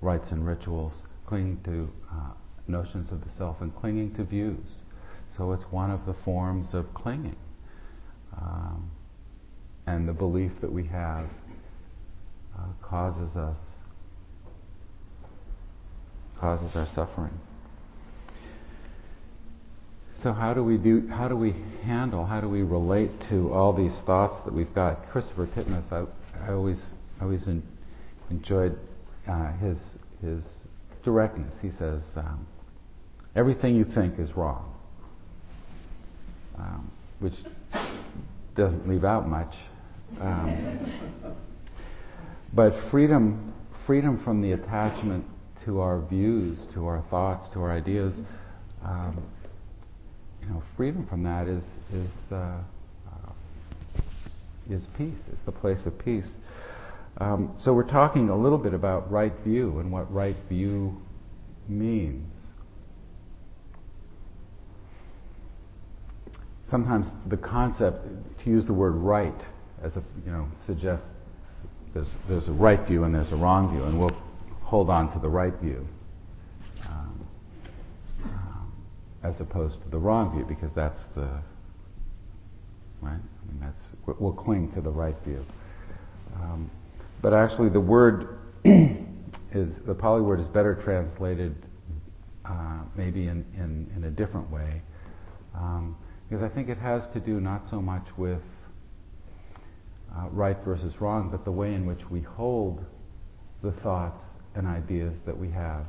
rites 0.00 0.30
and 0.30 0.46
rituals, 0.46 1.02
clinging 1.26 1.60
to 1.64 1.90
uh, 2.12 2.32
notions 2.66 3.10
of 3.12 3.24
the 3.24 3.30
self, 3.30 3.60
and 3.60 3.74
clinging 3.76 4.14
to 4.14 4.24
views. 4.24 4.79
So 5.40 5.52
it's 5.52 5.64
one 5.70 5.90
of 5.90 6.04
the 6.04 6.12
forms 6.22 6.74
of 6.74 6.92
clinging. 6.92 7.38
Um, 8.38 8.90
and 9.86 10.06
the 10.06 10.12
belief 10.12 10.52
that 10.60 10.70
we 10.70 10.84
have 10.88 11.24
uh, 12.54 12.66
causes 12.82 13.34
us 13.34 13.56
causes 16.38 16.76
our 16.76 16.86
suffering. 16.94 17.32
So 20.22 20.34
how 20.34 20.52
do 20.52 20.62
we 20.62 20.76
do? 20.76 21.08
How 21.08 21.26
do 21.26 21.36
we 21.36 21.54
handle? 21.84 22.26
How 22.26 22.42
do 22.42 22.48
we 22.50 22.60
relate 22.60 23.10
to 23.30 23.50
all 23.50 23.72
these 23.72 23.98
thoughts 24.04 24.44
that 24.44 24.52
we've 24.52 24.74
got? 24.74 25.08
Christopher 25.10 25.46
Titmuss, 25.46 25.90
I, 25.90 26.04
I 26.46 26.52
always, 26.52 26.82
I 27.18 27.24
always 27.24 27.46
enjoyed 28.28 28.78
uh, 29.26 29.52
his 29.52 29.78
his 30.20 30.44
directness. 31.02 31.54
He 31.62 31.70
says, 31.78 32.02
um, 32.16 32.46
"Everything 33.34 33.74
you 33.74 33.86
think 33.86 34.18
is 34.18 34.36
wrong." 34.36 34.76
Um, 36.60 36.90
which 37.20 37.34
doesn't 38.54 38.88
leave 38.88 39.04
out 39.04 39.28
much. 39.28 39.54
Um, 40.20 40.92
but 42.52 42.74
freedom, 42.90 43.54
freedom 43.86 44.22
from 44.24 44.42
the 44.42 44.52
attachment 44.52 45.24
to 45.64 45.80
our 45.80 46.00
views, 46.00 46.58
to 46.74 46.86
our 46.86 47.02
thoughts, 47.10 47.48
to 47.50 47.60
our 47.60 47.70
ideas, 47.70 48.20
um, 48.84 49.22
you 50.42 50.48
know, 50.48 50.62
freedom 50.76 51.06
from 51.06 51.22
that 51.22 51.46
is 51.46 51.62
is 51.92 52.32
uh, 52.32 52.34
uh, 52.34 53.32
is 54.70 54.86
peace. 54.96 55.18
It's 55.32 55.42
the 55.44 55.52
place 55.52 55.86
of 55.86 55.98
peace. 55.98 56.28
Um, 57.18 57.54
so 57.62 57.72
we're 57.72 57.82
talking 57.82 58.30
a 58.30 58.36
little 58.36 58.58
bit 58.58 58.72
about 58.72 59.10
right 59.10 59.32
view 59.44 59.78
and 59.80 59.92
what 59.92 60.12
right 60.12 60.36
view 60.48 60.96
means. 61.68 62.26
Sometimes 66.70 67.06
the 67.26 67.36
concept 67.36 68.06
to 68.42 68.50
use 68.50 68.64
the 68.64 68.72
word 68.72 68.92
right 68.92 69.40
as 69.82 69.96
a 69.96 70.02
you 70.24 70.32
know 70.32 70.46
suggests 70.66 71.06
there's 71.94 72.08
there's 72.28 72.48
a 72.48 72.52
right 72.52 72.86
view 72.86 73.04
and 73.04 73.14
there's 73.14 73.32
a 73.32 73.36
wrong 73.36 73.70
view, 73.74 73.84
and 73.84 73.98
we'll 73.98 74.16
hold 74.62 74.88
on 74.88 75.12
to 75.12 75.18
the 75.18 75.28
right 75.28 75.54
view 75.60 75.86
um, 76.86 77.26
as 79.22 79.40
opposed 79.40 79.82
to 79.82 79.88
the 79.88 79.98
wrong 79.98 80.34
view 80.34 80.44
because 80.44 80.70
that's 80.74 81.00
the 81.14 81.28
right. 83.02 83.12
I 83.12 83.52
mean 83.52 83.60
that's 83.60 83.82
we'll 84.20 84.32
cling 84.32 84.72
to 84.72 84.80
the 84.80 84.90
right 84.90 85.16
view. 85.24 85.44
Um, 86.36 86.70
but 87.22 87.34
actually, 87.34 87.68
the 87.68 87.80
word 87.80 88.38
is 88.64 89.74
the 89.86 89.94
Pali 89.94 90.22
word 90.22 90.40
is 90.40 90.46
better 90.46 90.74
translated 90.74 91.54
uh, 92.44 92.78
maybe 92.96 93.26
in, 93.26 93.44
in, 93.56 93.90
in 93.96 94.04
a 94.04 94.10
different 94.10 94.50
way. 94.50 94.80
Um, 95.54 95.96
because 96.30 96.44
I 96.44 96.48
think 96.54 96.68
it 96.68 96.78
has 96.78 97.02
to 97.12 97.18
do 97.18 97.40
not 97.40 97.68
so 97.70 97.82
much 97.82 98.06
with 98.16 98.38
uh, 100.16 100.28
right 100.28 100.56
versus 100.64 101.00
wrong, 101.00 101.28
but 101.28 101.44
the 101.44 101.50
way 101.50 101.74
in 101.74 101.86
which 101.86 102.08
we 102.08 102.20
hold 102.20 102.84
the 103.62 103.72
thoughts 103.72 104.24
and 104.54 104.64
ideas 104.66 105.12
that 105.26 105.36
we 105.36 105.50
have. 105.50 105.86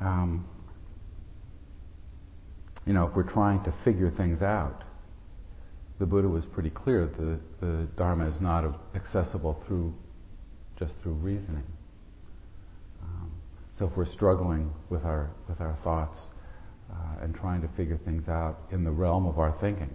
Um, 0.00 0.46
you 2.86 2.92
know, 2.92 3.06
if 3.06 3.16
we're 3.16 3.22
trying 3.22 3.64
to 3.64 3.72
figure 3.82 4.10
things 4.10 4.42
out, 4.42 4.84
the 5.98 6.04
Buddha 6.04 6.28
was 6.28 6.44
pretty 6.44 6.70
clear 6.70 7.06
that 7.06 7.16
the, 7.16 7.66
the 7.66 7.82
Dharma 7.96 8.28
is 8.28 8.40
not 8.40 8.64
accessible 8.94 9.62
through 9.66 9.94
just 10.78 10.92
through 11.02 11.14
reasoning. 11.14 11.64
So 13.78 13.86
if 13.86 13.96
we're 13.96 14.06
struggling 14.06 14.72
with 14.90 15.04
our 15.04 15.30
with 15.48 15.60
our 15.60 15.78
thoughts 15.84 16.18
uh, 16.90 17.22
and 17.22 17.34
trying 17.34 17.62
to 17.62 17.68
figure 17.76 17.98
things 18.04 18.28
out 18.28 18.58
in 18.72 18.82
the 18.82 18.90
realm 18.90 19.26
of 19.26 19.38
our 19.38 19.52
thinking, 19.60 19.90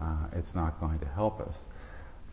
uh, 0.00 0.26
it's 0.32 0.54
not 0.54 0.80
going 0.80 0.98
to 0.98 1.06
help 1.06 1.40
us. 1.40 1.54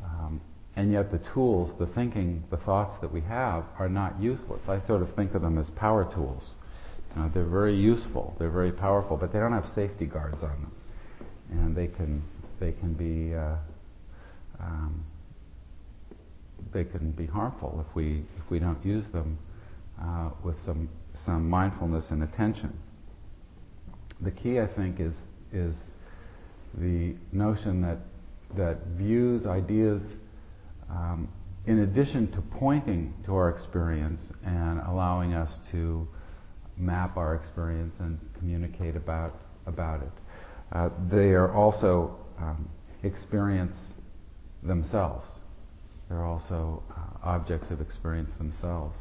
Um, 0.04 0.42
and 0.76 0.92
yet 0.92 1.12
the 1.12 1.20
tools, 1.34 1.72
the 1.78 1.86
thinking, 1.86 2.44
the 2.50 2.58
thoughts 2.58 2.96
that 3.02 3.12
we 3.12 3.22
have 3.22 3.66
are 3.78 3.90
not 3.90 4.20
useless. 4.20 4.62
I 4.68 4.84
sort 4.88 5.02
of 5.04 5.14
think 5.16 5.36
of 5.36 5.42
them 5.42 5.58
as 5.60 5.70
power 5.72 6.12
tools. 6.12 6.54
You 7.16 7.22
know, 7.22 7.32
they're 7.34 7.44
very 7.44 7.76
useful, 7.76 8.36
they're 8.40 8.50
very 8.50 8.72
powerful, 8.72 9.18
but 9.18 9.34
they 9.34 9.40
don't 9.40 9.52
have 9.52 9.68
safety 9.76 10.06
guards 10.06 10.42
on 10.42 10.50
them, 10.62 10.72
and 11.52 11.76
they 11.76 11.88
can 11.88 12.24
they 12.60 12.72
can 12.72 12.94
be 12.94 13.36
uh, 13.36 13.58
um, 14.60 15.04
they 16.74 16.86
can 16.86 17.12
be 17.12 17.28
harmful 17.28 17.86
if 17.88 17.96
we 17.96 18.24
if 18.44 18.50
we 18.50 18.58
don't 18.58 18.84
use 18.84 19.08
them 19.10 19.38
uh, 20.02 20.30
with 20.44 20.56
some 20.66 20.90
some 21.26 21.50
mindfulness 21.50 22.06
and 22.10 22.24
attention. 22.24 22.78
The 24.22 24.32
key, 24.32 24.60
I 24.60 24.68
think, 24.68 25.00
is 25.00 25.14
is 25.54 25.76
the 26.78 27.16
notion 27.32 27.82
that 27.82 28.00
that 28.58 28.86
views, 28.98 29.46
ideas, 29.46 30.02
um, 30.90 31.28
in 31.66 31.80
addition 31.80 32.32
to 32.32 32.42
pointing 32.60 33.14
to 33.26 33.36
our 33.36 33.50
experience 33.50 34.32
and 34.46 34.80
allowing 34.88 35.34
us 35.34 35.60
to 35.72 36.08
map 36.78 37.18
our 37.18 37.36
experience 37.36 37.96
and 38.00 38.20
communicate 38.38 38.96
about 38.96 39.36
about 39.68 40.02
it, 40.02 40.12
uh, 40.72 40.90
they 41.12 41.32
are 41.32 41.54
also 41.54 42.18
um, 42.40 42.68
experience 43.04 43.76
themselves. 44.64 45.28
they're 46.10 46.26
also 46.26 46.84
uh, 46.92 47.28
objects 47.28 47.72
of 47.72 47.82
experience 47.82 48.32
themselves. 48.38 48.98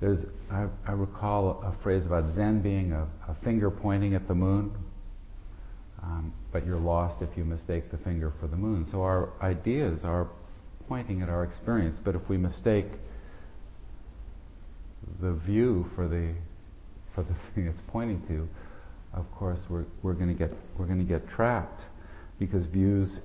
There's, 0.00 0.20
I, 0.50 0.66
I, 0.86 0.92
recall 0.92 1.62
a 1.64 1.82
phrase 1.82 2.04
about 2.04 2.34
Zen 2.34 2.60
being 2.60 2.92
a, 2.92 3.08
a 3.28 3.34
finger 3.42 3.70
pointing 3.70 4.14
at 4.14 4.28
the 4.28 4.34
moon, 4.34 4.74
um, 6.02 6.34
but 6.52 6.66
you're 6.66 6.78
lost 6.78 7.22
if 7.22 7.30
you 7.36 7.44
mistake 7.44 7.90
the 7.90 7.96
finger 7.98 8.32
for 8.38 8.46
the 8.46 8.56
moon. 8.56 8.86
So 8.90 9.02
our 9.02 9.30
ideas 9.40 10.00
are 10.04 10.28
pointing 10.86 11.22
at 11.22 11.30
our 11.30 11.44
experience, 11.44 11.98
but 12.04 12.14
if 12.14 12.28
we 12.28 12.36
mistake 12.36 12.86
the 15.20 15.32
view 15.32 15.90
for 15.94 16.08
the 16.08 16.34
for 17.14 17.22
the 17.22 17.34
thing 17.54 17.66
it's 17.66 17.80
pointing 17.88 18.20
to, 18.28 18.48
of 19.14 19.24
course 19.32 19.58
we're 19.70 19.86
we're 20.02 20.12
going 20.12 20.28
to 20.28 20.34
get 20.34 20.52
we're 20.78 20.86
going 20.86 20.98
to 20.98 21.04
get 21.04 21.26
trapped 21.28 21.80
because 22.38 22.66
views 22.66 23.20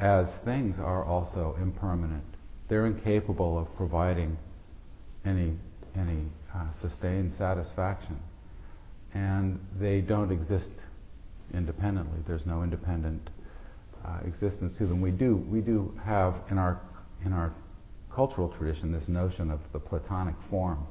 as 0.00 0.26
things 0.44 0.80
are 0.80 1.04
also 1.04 1.56
impermanent. 1.62 2.24
They're 2.68 2.86
incapable 2.86 3.56
of 3.56 3.74
providing 3.76 4.36
any 5.24 5.54
any 5.96 6.24
uh, 6.54 6.66
sustained 6.80 7.32
satisfaction, 7.36 8.18
and 9.14 9.58
they 9.78 10.00
don't 10.00 10.30
exist 10.30 10.70
independently. 11.54 12.18
There's 12.26 12.46
no 12.46 12.62
independent 12.62 13.30
uh, 14.04 14.18
existence 14.26 14.72
to 14.78 14.86
them. 14.86 15.00
We 15.00 15.10
do 15.10 15.36
we 15.50 15.60
do 15.60 15.98
have 16.04 16.34
in 16.50 16.58
our 16.58 16.80
in 17.24 17.32
our 17.32 17.52
cultural 18.14 18.48
tradition 18.48 18.92
this 18.92 19.08
notion 19.08 19.50
of 19.50 19.60
the 19.72 19.78
Platonic 19.78 20.34
form, 20.50 20.86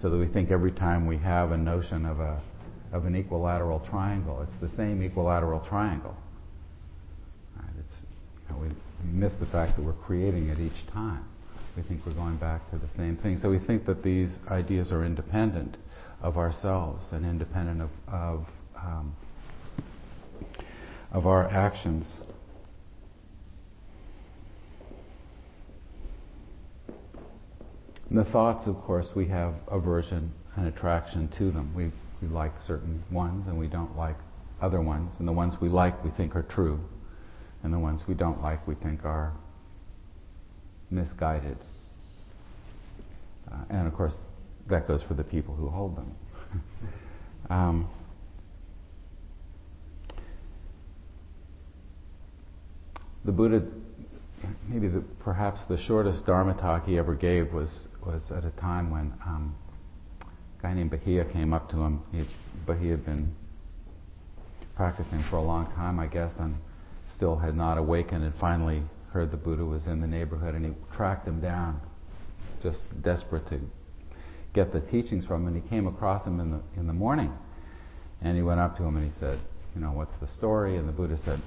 so 0.00 0.10
that 0.10 0.16
we 0.16 0.26
think 0.26 0.50
every 0.50 0.72
time 0.72 1.06
we 1.06 1.16
have 1.18 1.52
a 1.52 1.56
notion 1.56 2.06
of 2.06 2.20
a 2.20 2.40
of 2.92 3.04
an 3.04 3.14
equilateral 3.14 3.80
triangle, 3.90 4.42
it's 4.42 4.70
the 4.70 4.76
same 4.76 5.02
equilateral 5.02 5.60
triangle. 5.68 6.16
Right? 7.56 7.70
It's 7.78 7.94
you 8.48 8.54
know, 8.54 8.62
we 8.62 8.68
miss 9.10 9.32
the 9.34 9.46
fact 9.46 9.76
that 9.76 9.82
we're 9.82 9.92
creating 9.92 10.48
it 10.48 10.58
each 10.58 10.86
time. 10.92 11.24
We 11.76 11.82
think 11.82 12.06
we're 12.06 12.14
going 12.14 12.38
back 12.38 12.70
to 12.70 12.78
the 12.78 12.88
same 12.96 13.16
thing. 13.18 13.38
So 13.38 13.50
we 13.50 13.58
think 13.58 13.84
that 13.86 14.02
these 14.02 14.38
ideas 14.48 14.90
are 14.92 15.04
independent 15.04 15.76
of 16.22 16.38
ourselves 16.38 17.12
and 17.12 17.26
independent 17.26 17.82
of 17.82 17.90
of, 18.08 18.46
um, 18.76 19.14
of 21.12 21.26
our 21.26 21.48
actions. 21.50 22.06
And 28.08 28.18
the 28.18 28.24
thoughts, 28.24 28.66
of 28.66 28.80
course, 28.82 29.06
we 29.14 29.26
have 29.28 29.54
aversion 29.68 30.32
and 30.56 30.66
attraction 30.68 31.28
to 31.38 31.50
them. 31.50 31.74
We, 31.74 31.90
we 32.22 32.32
like 32.32 32.52
certain 32.66 33.02
ones 33.10 33.46
and 33.48 33.58
we 33.58 33.66
don't 33.66 33.96
like 33.96 34.16
other 34.62 34.80
ones. 34.80 35.14
And 35.18 35.28
the 35.28 35.32
ones 35.32 35.54
we 35.60 35.68
like 35.68 36.02
we 36.04 36.10
think 36.10 36.34
are 36.36 36.42
true. 36.42 36.80
And 37.62 37.74
the 37.74 37.78
ones 37.78 38.02
we 38.06 38.14
don't 38.14 38.40
like 38.42 38.66
we 38.66 38.76
think 38.76 39.04
are 39.04 39.34
misguided. 40.90 41.58
Uh, 43.50 43.56
and 43.70 43.86
of 43.86 43.94
course, 43.94 44.14
that 44.68 44.86
goes 44.86 45.02
for 45.02 45.14
the 45.14 45.24
people 45.24 45.54
who 45.54 45.68
hold 45.68 45.96
them. 45.96 46.14
um, 47.50 47.88
the 53.24 53.32
Buddha 53.32 53.62
maybe 54.68 54.88
the, 54.88 55.00
perhaps 55.20 55.60
the 55.68 55.78
shortest 55.78 56.26
Dharma 56.26 56.54
talk 56.54 56.86
he 56.86 56.98
ever 56.98 57.14
gave 57.14 57.52
was, 57.52 57.88
was 58.04 58.22
at 58.30 58.44
a 58.44 58.50
time 58.60 58.90
when 58.90 59.12
um, 59.24 59.54
a 60.22 60.62
guy 60.62 60.74
named 60.74 60.90
Bahia 60.90 61.24
came 61.24 61.52
up 61.52 61.70
to 61.70 61.76
him. 61.76 62.02
He, 62.12 62.24
Bahia 62.66 62.92
had 62.92 63.04
been 63.04 63.34
practicing 64.74 65.22
for 65.30 65.36
a 65.36 65.42
long 65.42 65.66
time, 65.72 65.98
I 65.98 66.06
guess, 66.06 66.32
and 66.38 66.56
still 67.14 67.36
had 67.36 67.56
not 67.56 67.78
awakened 67.78 68.24
and 68.24 68.34
finally 68.38 68.82
heard 69.10 69.30
the 69.30 69.36
Buddha 69.36 69.64
was 69.64 69.86
in 69.86 70.00
the 70.00 70.06
neighborhood 70.06 70.54
and 70.54 70.64
he 70.64 70.72
tracked 70.94 71.26
him 71.26 71.40
down, 71.40 71.80
just 72.70 72.82
desperate 73.02 73.46
to 73.48 73.60
get 74.52 74.72
the 74.72 74.80
teachings 74.80 75.24
from 75.24 75.42
him. 75.42 75.54
And 75.54 75.62
he 75.62 75.68
came 75.68 75.86
across 75.86 76.24
him 76.24 76.40
in 76.40 76.50
the, 76.50 76.60
in 76.76 76.86
the 76.86 76.92
morning 76.92 77.32
and 78.22 78.36
he 78.36 78.42
went 78.42 78.60
up 78.60 78.76
to 78.78 78.82
him 78.82 78.96
and 78.96 79.10
he 79.10 79.18
said, 79.20 79.38
you 79.74 79.82
know, 79.82 79.92
what's 79.92 80.16
the 80.20 80.28
story? 80.38 80.76
And 80.78 80.88
the 80.88 80.92
Buddha 80.92 81.18
said, 81.24 81.40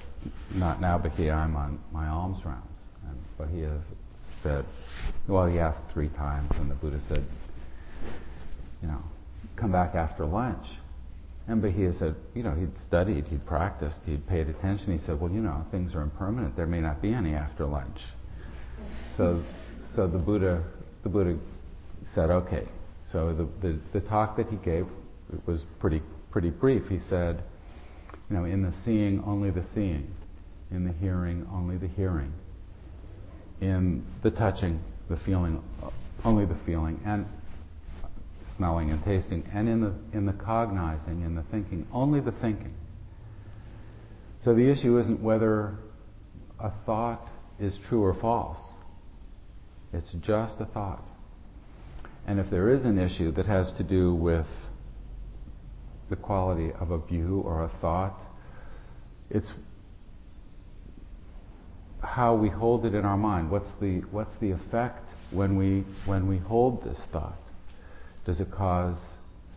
not 0.54 0.80
now, 0.80 0.98
Bahia, 1.00 1.34
I'm 1.34 1.56
on 1.56 1.80
my 1.92 2.08
alms 2.08 2.46
rounds. 2.46 2.78
And 3.08 3.18
Bahia 3.38 3.82
said, 4.44 4.66
well, 5.28 5.48
he 5.48 5.58
asked 5.58 5.82
three 5.92 6.10
times, 6.10 6.52
and 6.58 6.70
the 6.70 6.76
Buddha 6.76 7.02
said, 7.10 7.26
you 8.82 8.88
know, 8.88 9.02
come 9.56 9.72
back 9.72 9.96
after 9.96 10.26
lunch. 10.26 10.68
And 11.48 11.60
Bahia 11.60 11.92
said, 11.98 12.16
you 12.36 12.44
know, 12.44 12.52
he'd 12.52 12.72
studied, 12.88 13.26
he'd 13.28 13.46
practiced, 13.48 13.98
he'd 14.06 14.28
paid 14.28 14.48
attention. 14.48 14.96
He 14.96 15.04
said, 15.04 15.20
well, 15.20 15.32
you 15.32 15.42
know, 15.42 15.66
things 15.72 15.96
are 15.96 16.02
impermanent. 16.02 16.56
There 16.56 16.68
may 16.68 16.82
not 16.82 17.02
be 17.02 17.12
any 17.12 17.34
after 17.34 17.66
lunch. 17.66 18.00
So, 19.18 19.42
so 19.96 20.06
the 20.08 20.20
Buddha, 20.20 20.64
the 21.04 21.10
Buddha 21.10 21.38
said, 22.14 22.30
okay. 22.30 22.68
So 23.12 23.34
the, 23.34 23.68
the, 23.68 23.80
the 23.94 24.02
talk 24.02 24.38
that 24.38 24.48
he 24.50 24.58
gave 24.58 24.86
was 25.46 25.66
pretty, 25.80 26.02
pretty 26.32 26.50
brief. 26.50 26.88
He 26.88 27.00
said, 27.00 27.44
you 28.30 28.38
know, 28.38 28.46
in 28.46 28.62
the 28.62 28.74
seeing, 28.86 29.24
only 29.26 29.52
the 29.52 29.66
seeing. 29.74 30.14
In 30.72 30.86
the 30.86 30.94
hearing, 30.94 31.48
only 31.52 31.78
the 31.78 31.88
hearing 31.88 32.32
in 33.62 34.06
the 34.24 34.32
touching, 34.32 34.82
the 35.10 35.18
feeling, 35.18 35.62
only 36.24 36.46
the 36.46 36.58
feeling, 36.66 37.00
and 37.06 37.26
smelling 38.56 38.92
and 38.92 39.04
tasting, 39.04 39.48
and 39.54 39.68
in 39.68 39.82
the 39.82 39.94
in 40.14 40.26
the 40.26 40.34
cognizing, 40.34 41.22
in 41.22 41.36
the 41.36 41.44
thinking, 41.44 41.88
only 41.94 42.20
the 42.20 42.32
thinking. 42.32 42.74
So 44.42 44.54
the 44.54 44.70
issue 44.70 44.98
isn't 45.00 45.22
whether 45.22 45.78
a 46.60 46.72
thought 46.86 47.28
is 47.60 47.74
true 47.90 48.04
or 48.04 48.14
false. 48.14 48.60
It's 49.94 50.12
just 50.22 50.56
a 50.60 50.66
thought. 50.66 51.04
And 52.28 52.40
if 52.40 52.50
there 52.50 52.70
is 52.70 52.86
an 52.86 53.00
issue 53.00 53.32
that 53.34 53.48
has 53.48 53.72
to 53.74 53.84
do 53.84 54.14
with 54.14 54.46
the 56.10 56.16
quality 56.16 56.72
of 56.80 56.92
a 56.92 57.00
view 57.00 57.42
or 57.46 57.64
a 57.64 57.72
thought, 57.82 58.20
it's 59.30 59.52
how 62.02 62.36
we 62.36 62.50
hold 62.50 62.86
it 62.86 62.94
in 62.94 63.06
our 63.06 63.18
mind. 63.18 63.50
What's 63.50 63.70
the, 63.82 64.02
what's 64.12 64.36
the 64.40 64.52
effect 64.52 65.04
when 65.32 65.58
we, 65.58 65.86
when 66.06 66.28
we 66.28 66.38
hold 66.38 66.84
this 66.84 67.02
thought? 67.12 67.38
Does 68.26 68.40
it 68.40 68.52
cause 68.52 68.98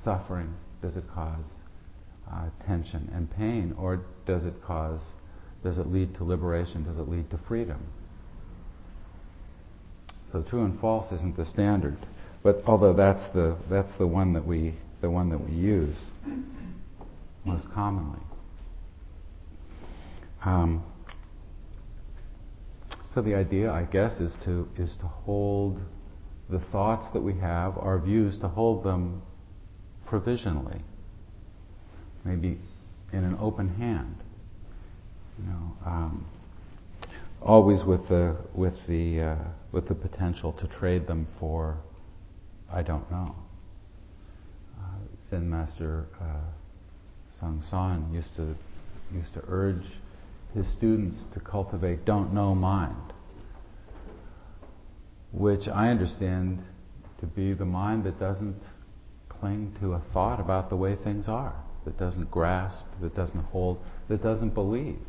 suffering? 0.05 0.55
Does 0.83 0.97
it 0.97 1.05
cause 1.15 1.45
uh, 2.31 2.49
tension 2.67 3.11
and 3.15 3.31
pain? 3.31 3.75
Or 3.79 4.01
does 4.27 4.45
it 4.45 4.55
cause, 4.65 5.01
does 5.63 5.79
it 5.79 5.87
lead 5.89 6.15
to 6.17 6.25
liberation? 6.25 6.85
Does 6.85 6.99
it 6.99 7.09
lead 7.09 7.31
to 7.31 7.39
freedom? 7.49 7.87
So 10.33 10.43
true 10.43 10.65
and 10.65 10.81
false 10.81 11.13
isn't 11.13 11.37
the 11.37 11.45
standard. 11.45 11.97
But 12.43 12.63
although 12.67 12.95
that's 12.95 13.23
the, 13.35 13.57
that's 13.71 13.95
the 13.99 14.07
one 14.07 14.33
that 14.33 14.47
we, 14.47 14.75
the 15.01 15.11
one 15.11 15.29
that 15.29 15.39
we 15.39 15.55
use 15.55 15.97
most 17.45 17.71
commonly. 17.73 18.21
Um, 20.45 20.83
so 23.15 23.21
the 23.21 23.35
idea, 23.35 23.71
I 23.71 23.83
guess, 23.85 24.19
is 24.21 24.35
to 24.45 24.69
is 24.79 24.95
to 25.01 25.07
hold 25.07 25.79
the 26.49 26.61
thoughts 26.73 27.07
that 27.13 27.21
we 27.21 27.35
have, 27.35 27.77
our 27.79 27.99
views, 27.99 28.39
to 28.39 28.49
hold 28.49 28.85
them 28.85 29.23
provisionally, 30.07 30.81
maybe 32.25 32.59
in 33.13 33.25
an 33.25 33.37
open 33.39 33.69
hand. 33.69 34.17
You 35.39 35.51
know, 35.51 35.77
um, 35.85 36.27
always 37.41 37.85
with 37.85 38.09
the 38.09 38.37
with 38.55 38.75
the 38.89 39.21
uh, 39.21 39.37
with 39.73 39.89
the 39.89 39.95
potential 39.95 40.53
to 40.53 40.67
trade 40.67 41.07
them 41.07 41.27
for 41.41 41.79
I 42.71 42.83
don't 42.83 43.11
know. 43.11 43.35
Uh, 44.79 44.85
Zen 45.29 45.51
Master 45.51 46.07
uh, 46.21 47.51
Sahn 47.69 48.11
used 48.13 48.35
to 48.37 48.55
used 49.13 49.35
to 49.35 49.43
urge 49.49 49.85
his 50.55 50.67
students 50.69 51.19
to 51.35 51.41
cultivate 51.41 52.05
don't 52.05 52.33
know 52.33 52.55
mind, 52.55 53.13
which 55.33 55.69
I 55.69 55.89
understand 55.89 56.63
to 57.21 57.27
be 57.27 57.53
the 57.53 57.65
mind 57.65 58.05
that 58.05 58.19
doesn't 58.19 58.63
cling 59.29 59.77
to 59.81 59.95
a 59.95 60.03
thought 60.13 60.41
about 60.41 60.71
the 60.71 60.77
way 60.77 60.97
things 60.97 61.29
are, 61.29 61.55
that 61.85 61.99
doesn't 61.99 62.31
grasp, 62.31 62.85
that 63.01 63.15
doesn't 63.15 63.45
hold, 63.47 63.79
that 64.09 64.23
doesn't 64.23 64.55
believe. 64.55 65.01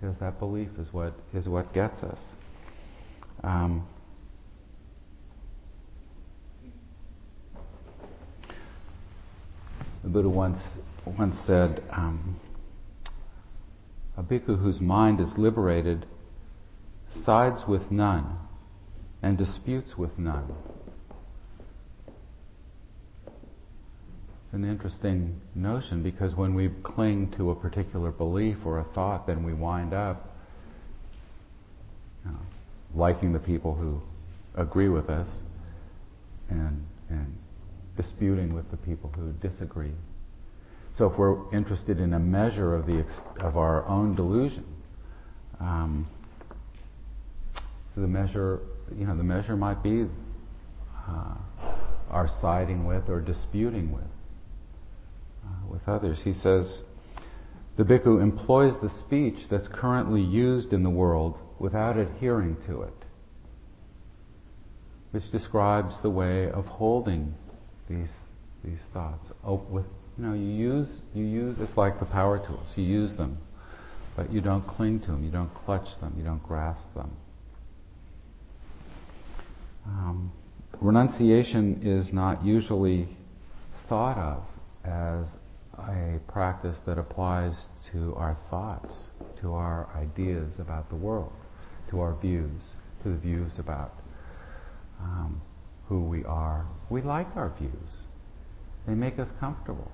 Because 0.00 0.16
that 0.20 0.38
belief 0.38 0.68
is 0.78 0.92
what 0.92 1.14
is 1.34 1.48
what 1.48 1.72
gets 1.72 2.02
us. 2.02 2.20
Um, 3.46 3.86
the 10.02 10.08
Buddha 10.08 10.28
once 10.28 10.58
once 11.04 11.36
said, 11.46 11.84
um, 11.92 12.40
a 14.16 14.22
bhikkhu 14.24 14.60
whose 14.60 14.80
mind 14.80 15.20
is 15.20 15.30
liberated 15.38 16.06
sides 17.24 17.62
with 17.68 17.92
none 17.92 18.36
and 19.22 19.38
disputes 19.38 19.96
with 19.96 20.18
none. 20.18 20.52
It's 23.26 24.54
an 24.54 24.64
interesting 24.68 25.40
notion 25.54 26.02
because 26.02 26.34
when 26.34 26.54
we 26.54 26.70
cling 26.82 27.32
to 27.36 27.52
a 27.52 27.54
particular 27.54 28.10
belief 28.10 28.56
or 28.64 28.80
a 28.80 28.84
thought, 28.92 29.28
then 29.28 29.44
we 29.44 29.54
wind 29.54 29.94
up 29.94 30.36
you 32.24 32.32
know, 32.32 32.38
liking 32.96 33.32
the 33.32 33.38
people 33.38 33.74
who 33.74 34.00
agree 34.54 34.88
with 34.88 35.10
us 35.10 35.28
and, 36.48 36.84
and 37.10 37.36
disputing 37.96 38.54
with 38.54 38.70
the 38.70 38.76
people 38.78 39.12
who 39.16 39.32
disagree. 39.46 39.92
So 40.96 41.06
if 41.06 41.18
we're 41.18 41.52
interested 41.52 42.00
in 42.00 42.14
a 42.14 42.18
measure 42.18 42.74
of, 42.74 42.86
the 42.86 42.98
ex- 42.98 43.20
of 43.40 43.56
our 43.58 43.86
own 43.86 44.14
delusion, 44.14 44.64
um, 45.60 46.08
so 47.94 48.00
the 48.00 48.06
measure, 48.06 48.60
you 48.96 49.06
know, 49.06 49.16
the 49.16 49.24
measure 49.24 49.56
might 49.56 49.82
be 49.82 50.06
uh, 51.08 51.34
our 52.10 52.28
siding 52.40 52.86
with 52.86 53.08
or 53.08 53.20
disputing 53.20 53.92
with 53.92 54.04
uh, 55.46 55.66
with 55.70 55.86
others. 55.86 56.20
He 56.24 56.32
says, 56.32 56.80
the 57.76 57.84
bhikkhu 57.84 58.22
employs 58.22 58.74
the 58.82 58.90
speech 59.00 59.46
that's 59.50 59.68
currently 59.68 60.20
used 60.20 60.72
in 60.72 60.82
the 60.82 60.90
world 60.90 61.38
without 61.58 61.96
adhering 61.96 62.56
to 62.66 62.82
it, 62.82 62.94
which 65.10 65.30
describes 65.30 65.94
the 66.02 66.10
way 66.10 66.50
of 66.50 66.66
holding 66.66 67.34
these 67.88 68.10
these 68.64 68.80
thoughts. 68.92 69.24
Oh, 69.44 69.62
with 69.70 69.84
you 70.18 70.24
know, 70.24 70.34
you 70.34 70.48
use 70.48 70.88
you 71.14 71.24
use 71.24 71.56
it's 71.60 71.76
like 71.76 71.98
the 72.00 72.06
power 72.06 72.38
tools. 72.38 72.66
You 72.74 72.84
use 72.84 73.14
them, 73.16 73.38
but 74.16 74.32
you 74.32 74.40
don't 74.40 74.66
cling 74.66 75.00
to 75.00 75.06
them. 75.06 75.24
You 75.24 75.30
don't 75.30 75.54
clutch 75.64 75.88
them. 76.00 76.14
You 76.16 76.24
don't 76.24 76.42
grasp 76.42 76.92
them. 76.94 77.10
Um, 79.86 80.32
renunciation 80.80 81.80
is 81.82 82.12
not 82.12 82.44
usually 82.44 83.08
thought 83.88 84.18
of 84.18 84.42
as 84.84 85.26
a 85.78 86.18
practice 86.28 86.78
that 86.86 86.98
applies 86.98 87.66
to 87.92 88.14
our 88.16 88.36
thoughts, 88.50 89.06
to 89.40 89.52
our 89.52 89.88
ideas 89.94 90.52
about 90.58 90.88
the 90.88 90.96
world, 90.96 91.32
to 91.90 92.00
our 92.00 92.14
views, 92.20 92.60
to 93.02 93.10
the 93.10 93.16
views 93.16 93.52
about 93.58 93.92
um, 95.00 95.40
who 95.88 96.00
we 96.02 96.24
are. 96.24 96.66
We 96.90 97.02
like 97.02 97.28
our 97.36 97.52
views. 97.58 97.90
They 98.86 98.94
make 98.94 99.18
us 99.18 99.28
comfortable. 99.40 99.90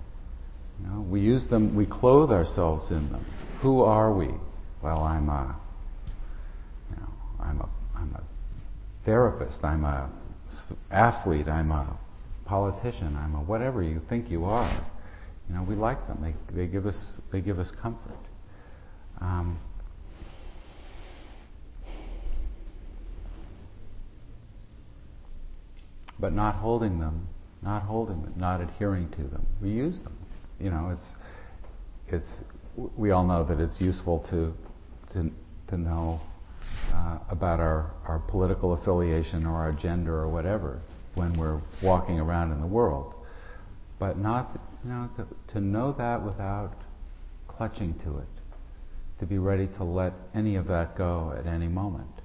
You 0.81 0.89
know, 0.89 1.01
we 1.03 1.21
use 1.21 1.47
them, 1.49 1.75
we 1.77 1.87
clothe 1.87 2.31
ourselves 2.31 2.91
in 2.91 3.11
them. 3.11 3.25
Who 3.61 3.83
are 3.83 4.13
we? 4.13 4.29
Well, 4.83 5.03
I'm 5.03 5.29
a, 5.29 5.57
you 6.91 6.97
know, 6.97 7.09
I'm 7.41 7.61
a, 7.61 7.69
I'm 7.97 8.15
a 8.15 8.23
therapist. 9.05 9.63
I'm 9.63 9.85
a 9.85 10.11
athlete. 10.91 11.49
I'm 11.49 11.71
a 11.71 11.99
politician. 12.45 13.17
I'm 13.17 13.35
a 13.35 13.39
whatever 13.39 13.83
you 13.83 14.01
think 14.09 14.31
you 14.31 14.45
are. 14.45 14.87
You 15.49 15.55
know, 15.55 15.63
we 15.63 15.75
like 15.75 16.07
them. 16.07 16.19
They, 16.23 16.63
they 16.63 16.67
give 16.67 16.87
us 16.87 17.17
they 17.31 17.41
give 17.41 17.59
us 17.59 17.71
comfort. 17.83 18.19
Um, 19.21 19.59
but 26.23 26.33
not 26.33 26.55
holding 26.55 27.01
them, 27.01 27.27
not 27.63 27.83
holding 27.83 28.23
them, 28.23 28.33
not 28.37 28.61
adhering 28.61 29.11
to 29.11 29.25
them. 29.25 29.45
We 29.61 29.71
use 29.71 29.99
them. 29.99 30.17
You 30.61 30.71
know, 30.71 30.97
it's 30.97 31.05
it's 32.15 32.31
we 32.97 33.11
all 33.11 33.27
know 33.27 33.45
that 33.45 33.61
it's 33.61 33.81
useful 33.81 34.21
to 34.31 34.55
to 35.13 35.31
to 35.69 35.77
know 35.77 36.21
uh, 36.95 37.19
about 37.29 37.59
our, 37.59 37.91
our 38.07 38.21
political 38.29 38.73
affiliation 38.75 39.45
or 39.45 39.57
our 39.57 39.73
gender 39.73 40.15
or 40.15 40.29
whatever 40.29 40.81
when 41.15 41.37
we're 41.37 41.61
walking 41.83 42.21
around 42.21 42.53
in 42.53 42.61
the 42.61 42.67
world. 42.67 43.15
But 43.99 44.17
not, 44.17 44.59
you 44.85 44.91
know, 44.91 45.11
to, 45.17 45.27
to 45.55 45.61
know 45.61 45.93
that 45.99 46.23
without 46.23 46.75
clutching 47.49 47.95
to 48.05 48.19
it, 48.19 48.29
to 49.19 49.27
be 49.27 49.39
ready 49.39 49.67
to 49.79 49.85
let 49.85 50.13
any 50.35 50.55
of 50.57 50.69
that 50.69 50.97
go 50.97 51.35
at 51.37 51.47
any 51.47 51.69
moment. 51.69 52.22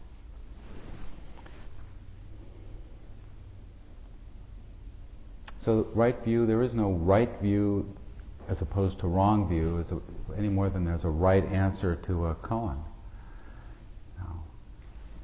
So, 5.68 5.86
right 5.94 6.16
view, 6.24 6.46
there 6.46 6.64
is 6.64 6.74
no 6.74 6.92
right 6.92 7.30
view 7.42 7.94
as 8.48 8.62
opposed 8.62 9.02
to 9.02 9.08
wrong 9.08 9.50
view, 9.50 9.84
a, 9.92 10.40
any 10.40 10.48
more 10.48 10.70
than 10.70 10.86
there's 10.86 11.04
a 11.04 11.10
right 11.10 11.44
answer 11.44 11.98
to 12.08 12.28
a 12.28 12.36
koan. 12.36 12.78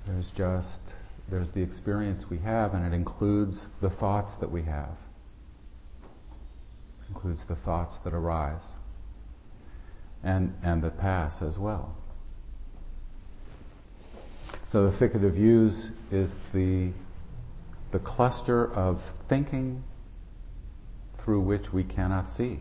There's 0.06 0.26
just, 0.36 0.82
there's 1.30 1.50
the 1.52 1.62
experience 1.62 2.26
we 2.30 2.40
have, 2.40 2.74
and 2.74 2.86
it 2.86 2.94
includes 2.94 3.68
the 3.82 3.90
thoughts 3.90 4.34
that 4.42 4.52
we 4.52 4.64
have. 4.64 4.98
It 7.04 7.14
includes 7.14 7.40
the 7.48 7.56
thoughts 7.56 7.96
that 8.04 8.14
arise 8.14 8.64
and, 10.26 10.56
and 10.62 10.84
that 10.84 11.00
pass 11.00 11.42
as 11.42 11.58
well. 11.58 11.96
So 14.74 14.92
the 14.92 14.98
thicket 14.98 15.24
of 15.24 15.36
views 15.36 15.88
is 16.12 16.30
the, 16.54 16.92
the 17.94 18.00
cluster 18.00 18.70
of 18.74 19.00
thinking 19.30 19.86
through 21.24 21.42
which 21.42 21.72
we 21.72 21.84
cannot 21.84 22.30
see. 22.30 22.60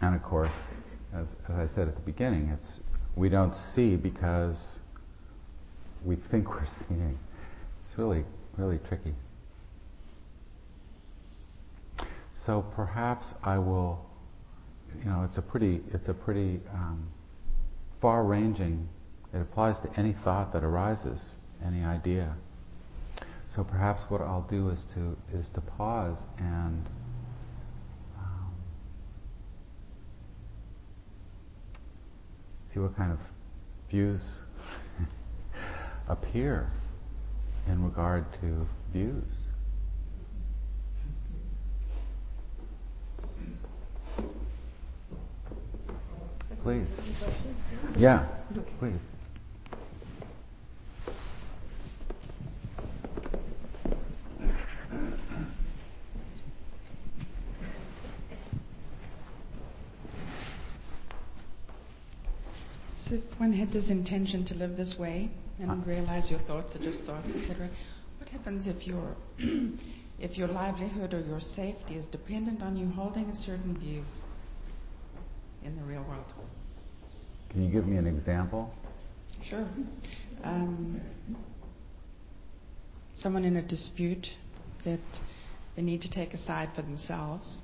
And 0.00 0.14
of 0.14 0.22
course, 0.22 0.52
as, 1.14 1.26
as 1.48 1.70
I 1.70 1.74
said 1.74 1.88
at 1.88 1.94
the 1.94 2.02
beginning, 2.02 2.48
it's 2.48 2.80
we 3.16 3.28
don't 3.28 3.54
see 3.74 3.96
because 3.96 4.78
we 6.04 6.16
think 6.30 6.48
we're 6.48 6.66
seeing. 6.88 7.18
It's 7.88 7.98
really, 7.98 8.24
really 8.56 8.78
tricky. 8.88 9.14
So 12.46 12.64
perhaps 12.74 13.26
I 13.42 13.58
will, 13.58 14.04
you 14.98 15.04
know, 15.04 15.24
it's 15.28 15.36
a 15.36 15.42
pretty, 15.42 15.82
it's 15.92 16.08
a 16.08 16.14
pretty 16.14 16.60
um, 16.72 17.08
far-ranging. 18.00 18.88
It 19.34 19.40
applies 19.40 19.78
to 19.80 20.00
any 20.00 20.16
thought 20.24 20.52
that 20.54 20.64
arises, 20.64 21.36
any 21.64 21.84
idea. 21.84 22.34
So 23.54 23.64
perhaps 23.64 24.02
what 24.08 24.20
I'll 24.20 24.46
do 24.48 24.68
is 24.70 24.84
to 24.94 25.16
is 25.36 25.46
to 25.54 25.60
pause 25.60 26.16
and 26.38 26.86
um, 28.16 28.54
see 32.72 32.78
what 32.78 32.96
kind 32.96 33.10
of 33.12 33.18
views 33.90 34.22
appear 36.08 36.70
in 37.66 37.82
regard 37.84 38.24
to 38.40 38.66
views. 38.92 39.24
Please. 46.62 46.86
Yeah, 47.96 48.26
please. 48.78 49.00
If 63.12 63.22
one 63.38 63.52
had 63.52 63.72
this 63.72 63.90
intention 63.90 64.44
to 64.46 64.54
live 64.54 64.76
this 64.76 64.96
way 64.98 65.30
and 65.58 65.86
realize 65.86 66.30
your 66.30 66.40
thoughts 66.40 66.74
are 66.74 66.78
just 66.78 67.02
thoughts, 67.04 67.28
etc., 67.28 67.68
what 68.18 68.28
happens 68.28 68.66
if 68.66 68.86
your 68.86 69.16
if 70.18 70.36
your 70.36 70.48
livelihood 70.48 71.14
or 71.14 71.20
your 71.20 71.40
safety 71.40 71.94
is 71.96 72.06
dependent 72.06 72.62
on 72.62 72.76
you 72.76 72.88
holding 72.88 73.24
a 73.24 73.34
certain 73.34 73.78
view 73.78 74.02
in 75.64 75.76
the 75.76 75.82
real 75.82 76.04
world? 76.04 76.24
Can 77.50 77.64
you 77.64 77.70
give 77.70 77.86
me 77.86 77.96
an 77.96 78.06
example? 78.06 78.72
Sure. 79.42 79.66
Um, 80.44 81.00
someone 83.14 83.44
in 83.44 83.56
a 83.56 83.62
dispute 83.62 84.26
that 84.84 85.00
they 85.76 85.82
need 85.82 86.02
to 86.02 86.10
take 86.10 86.34
a 86.34 86.38
side 86.38 86.70
for 86.74 86.82
themselves 86.82 87.62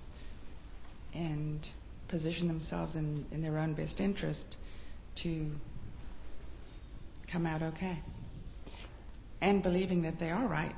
and 1.14 1.66
position 2.08 2.48
themselves 2.48 2.94
in, 2.94 3.26
in 3.30 3.42
their 3.42 3.58
own 3.58 3.74
best 3.74 4.00
interest 4.00 4.56
to 5.22 5.50
come 7.30 7.46
out 7.46 7.62
okay. 7.62 7.98
And 9.40 9.62
believing 9.62 10.02
that 10.02 10.18
they 10.18 10.30
are 10.30 10.46
right. 10.46 10.74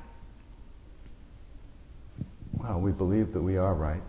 Well, 2.57 2.79
we 2.81 2.91
believe 2.91 3.33
that 3.33 3.41
we 3.41 3.57
are 3.57 3.73
right. 3.73 4.01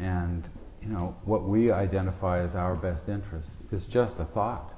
And, 0.00 0.48
you 0.80 0.88
know, 0.88 1.14
what 1.24 1.46
we 1.46 1.70
identify 1.70 2.42
as 2.44 2.54
our 2.54 2.74
best 2.74 3.08
interest 3.08 3.48
is 3.72 3.82
just 3.90 4.14
a 4.18 4.24
thought. 4.26 4.72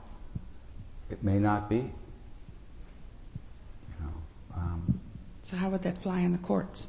It 1.11 1.23
may 1.23 1.39
not 1.39 1.69
be. 1.69 1.77
You 1.77 1.93
know, 4.01 4.13
um, 4.57 5.01
so 5.43 5.57
how 5.57 5.71
would 5.71 5.83
that 5.85 6.03
fly 6.03 6.21
in 6.21 6.33
the 6.33 6.39
courts? 6.39 6.89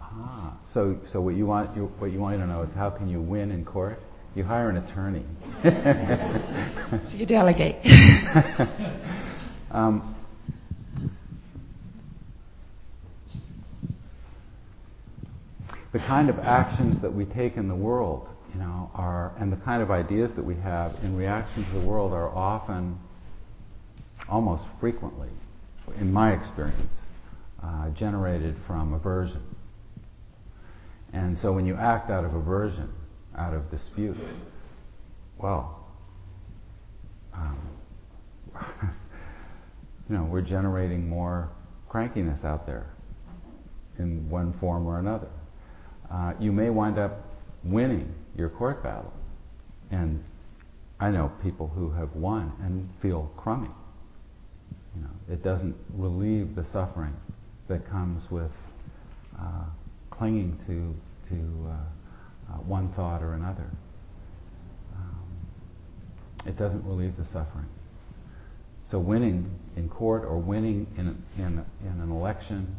Ah, 0.00 0.58
so 0.74 0.98
so 1.12 1.20
what 1.20 1.34
you 1.34 1.46
want 1.46 1.74
you, 1.76 1.86
what 1.98 2.12
you 2.12 2.18
want 2.18 2.38
to 2.38 2.46
know 2.46 2.62
is 2.62 2.74
how 2.74 2.90
can 2.90 3.08
you 3.08 3.20
win 3.20 3.50
in 3.50 3.64
court? 3.64 3.98
You 4.34 4.44
hire 4.44 4.70
an 4.70 4.78
attorney. 4.78 5.24
so 5.62 7.16
you 7.16 7.26
delegate. 7.26 7.76
um, 9.70 10.14
the 15.92 15.98
kind 15.98 16.30
of 16.30 16.38
actions 16.38 17.02
that 17.02 17.12
we 17.12 17.26
take 17.26 17.58
in 17.58 17.68
the 17.68 17.74
world, 17.74 18.26
you 18.54 18.60
know, 18.60 18.90
are 18.94 19.34
and 19.38 19.52
the 19.52 19.58
kind 19.58 19.82
of 19.82 19.90
ideas 19.90 20.32
that 20.34 20.44
we 20.44 20.54
have 20.56 20.94
in 21.02 21.14
reaction 21.14 21.64
to 21.66 21.78
the 21.78 21.86
world 21.86 22.14
are 22.14 22.34
often 22.34 22.98
almost 24.30 24.62
frequently, 24.80 25.28
in 25.98 26.10
my 26.10 26.32
experience, 26.32 26.96
uh, 27.62 27.90
generated 27.90 28.56
from 28.66 28.94
aversion. 28.94 29.42
And 31.12 31.36
so 31.38 31.52
when 31.52 31.66
you 31.66 31.76
act 31.76 32.10
out 32.10 32.24
of 32.24 32.34
aversion, 32.34 32.90
out 33.36 33.54
of 33.54 33.70
dispute, 33.70 34.16
well, 35.38 35.86
um, 37.34 37.58
you 40.08 40.16
know, 40.16 40.24
we're 40.24 40.42
generating 40.42 41.08
more 41.08 41.50
crankiness 41.90 42.44
out 42.44 42.66
there 42.66 42.86
in 43.98 44.28
one 44.28 44.52
form 44.54 44.86
or 44.86 44.98
another. 44.98 45.28
Uh, 46.10 46.34
you 46.38 46.52
may 46.52 46.70
wind 46.70 46.98
up 46.98 47.24
winning 47.64 48.12
your 48.36 48.48
court 48.48 48.82
battle. 48.82 49.12
And 49.90 50.22
I 51.00 51.10
know 51.10 51.32
people 51.42 51.68
who 51.68 51.90
have 51.90 52.14
won 52.14 52.52
and 52.62 52.88
feel 53.00 53.30
crummy. 53.36 53.70
You 54.96 55.02
know, 55.02 55.10
it 55.30 55.42
doesn't 55.42 55.74
relieve 55.94 56.54
the 56.54 56.64
suffering 56.72 57.14
that 57.68 57.88
comes 57.88 58.30
with 58.30 58.50
uh, 59.38 59.64
clinging 60.10 60.58
to 60.66 60.94
to 61.34 61.70
uh, 61.70 61.76
uh, 62.48 62.56
one 62.56 62.92
thought 62.92 63.22
or 63.22 63.34
another. 63.34 63.70
Um, 64.94 65.26
it 66.46 66.58
doesn't 66.58 66.84
relieve 66.84 67.16
the 67.16 67.26
suffering. 67.26 67.68
So 68.90 68.98
winning 68.98 69.58
in 69.76 69.88
court 69.88 70.24
or 70.24 70.38
winning 70.38 70.86
in, 70.98 71.22
in, 71.38 71.64
in 71.82 72.00
an 72.00 72.10
election 72.10 72.76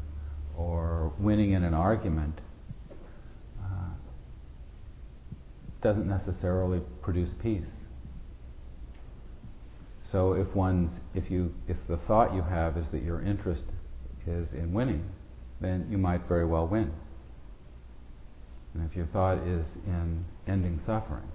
or 0.55 1.11
winning 1.17 1.53
in 1.53 1.63
an 1.63 1.73
argument 1.73 2.39
uh, 3.59 3.89
doesn't 5.81 6.07
necessarily 6.07 6.81
produce 7.01 7.29
peace. 7.41 7.69
So 10.11 10.33
if 10.33 10.53
one's 10.55 10.91
if 11.15 11.31
you 11.31 11.55
if 11.67 11.77
the 11.87 11.97
thought 11.97 12.35
you 12.35 12.43
have 12.43 12.77
is 12.77 12.87
that 12.89 13.01
your 13.01 13.19
interest 13.23 13.63
is 14.27 14.53
in 14.53 14.71
winning, 14.71 15.03
then 15.59 15.87
you 15.89 15.97
might 15.97 16.27
very 16.27 16.45
well 16.45 16.67
win. 16.67 16.93
And 18.73 18.89
if 18.89 18.95
your 18.95 19.05
thought 19.07 19.37
is 19.39 19.65
in 19.85 20.25
ending 20.47 20.79
suffering, 20.85 21.29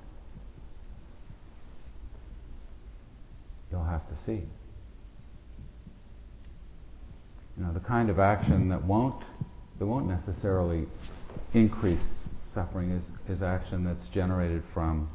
you'll 3.71 3.85
have 3.85 4.09
to 4.09 4.25
see. 4.25 4.43
You 7.57 7.65
know, 7.65 7.73
the 7.73 7.81
kind 7.81 8.11
of 8.11 8.19
action 8.19 8.69
that 8.69 8.85
won't 8.85 9.23
that 9.79 9.87
won't 9.87 10.09
necessarily 10.09 10.87
increase 11.55 11.99
suffering 12.53 12.91
is, 12.91 13.03
is 13.29 13.43
action 13.43 13.85
that's 13.85 14.07
generated 14.09 14.63
from 14.75 15.09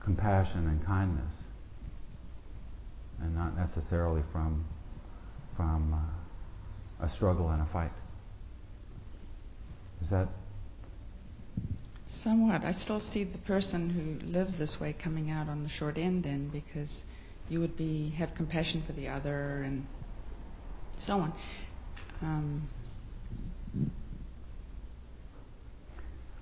compassion 0.00 0.66
and 0.66 0.84
kindness, 0.84 1.32
and 3.22 3.34
not 3.34 3.56
necessarily 3.56 4.22
from 4.32 4.64
from 5.56 5.94
uh, 5.94 7.06
a 7.06 7.10
struggle 7.10 7.48
and 7.50 7.62
a 7.62 7.66
fight. 7.66 7.92
Is 10.02 10.10
that 10.10 10.28
Somewhat. 12.26 12.64
I 12.64 12.72
still 12.72 12.98
see 12.98 13.22
the 13.22 13.38
person 13.38 13.88
who 13.88 14.26
lives 14.26 14.58
this 14.58 14.78
way 14.80 14.92
coming 14.92 15.30
out 15.30 15.48
on 15.48 15.62
the 15.62 15.68
short 15.68 15.96
end 15.96 16.24
then 16.24 16.48
because 16.48 17.04
you 17.48 17.60
would 17.60 17.76
be 17.76 18.10
have 18.18 18.34
compassion 18.34 18.82
for 18.84 18.92
the 18.94 19.06
other 19.06 19.62
and 19.62 19.86
so 20.98 21.12
on. 21.18 21.32
Um, 22.22 22.68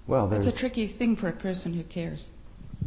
well? 0.06 0.32
It's 0.32 0.46
a 0.46 0.56
tricky 0.56 0.96
thing 0.96 1.16
for 1.16 1.28
a 1.28 1.36
person 1.36 1.74
who 1.74 1.84
cares. 1.84 2.28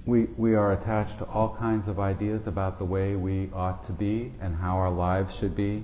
We 0.07 0.25
we 0.35 0.55
are 0.55 0.73
attached 0.73 1.19
to 1.19 1.25
all 1.25 1.55
kinds 1.55 1.87
of 1.87 1.99
ideas 1.99 2.41
about 2.47 2.79
the 2.79 2.85
way 2.85 3.15
we 3.15 3.51
ought 3.53 3.85
to 3.85 3.93
be 3.93 4.31
and 4.41 4.55
how 4.55 4.77
our 4.77 4.89
lives 4.89 5.35
should 5.39 5.55
be, 5.55 5.83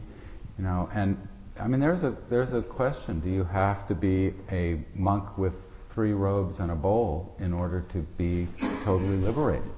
you 0.57 0.63
know. 0.63 0.89
And 0.91 1.19
I 1.59 1.67
mean, 1.67 1.79
there's 1.79 2.01
a 2.01 2.17
there's 2.31 2.51
a 2.55 2.63
question: 2.63 3.19
Do 3.19 3.29
you 3.29 3.43
have 3.43 3.87
to 3.89 3.93
be 3.93 4.33
a 4.51 4.83
monk 4.95 5.37
with 5.37 5.53
three 5.93 6.13
robes 6.13 6.59
and 6.59 6.71
a 6.71 6.75
bowl 6.75 7.35
in 7.39 7.53
order 7.53 7.85
to 7.93 7.99
be 8.17 8.47
totally 8.83 9.17
liberated? 9.17 9.69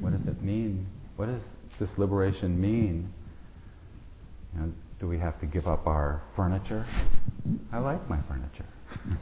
What 0.00 0.16
does 0.16 0.26
it 0.26 0.42
mean? 0.42 0.86
What 1.16 1.26
does 1.26 1.42
this 1.78 1.90
liberation 1.98 2.60
mean? 2.60 3.12
You 4.54 4.60
know, 4.60 4.72
do 5.00 5.08
we 5.08 5.18
have 5.18 5.38
to 5.40 5.46
give 5.46 5.66
up 5.66 5.86
our 5.86 6.22
furniture? 6.34 6.86
I 7.72 7.78
like 7.78 8.08
my 8.08 8.18
furniture. 8.28 8.66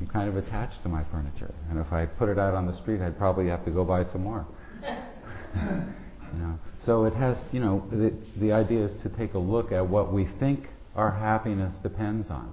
I'm 0.00 0.06
kind 0.08 0.28
of 0.28 0.36
attached 0.36 0.82
to 0.82 0.88
my 0.88 1.04
furniture, 1.04 1.54
and 1.70 1.78
if 1.78 1.92
I 1.92 2.06
put 2.06 2.28
it 2.28 2.38
out 2.38 2.54
on 2.54 2.66
the 2.66 2.76
street, 2.80 3.00
I'd 3.00 3.16
probably 3.16 3.46
have 3.48 3.64
to 3.64 3.70
go 3.70 3.84
buy 3.84 4.04
some 4.04 4.24
more. 4.24 4.44
you 4.82 6.38
know, 6.38 6.58
so 6.84 7.04
it 7.04 7.14
has, 7.14 7.36
you 7.52 7.60
know, 7.60 7.86
the, 7.90 8.12
the 8.38 8.52
idea 8.52 8.86
is 8.86 9.02
to 9.02 9.08
take 9.10 9.34
a 9.34 9.38
look 9.38 9.70
at 9.72 9.86
what 9.86 10.12
we 10.12 10.28
think 10.40 10.66
our 10.96 11.10
happiness 11.10 11.72
depends 11.82 12.28
on, 12.28 12.52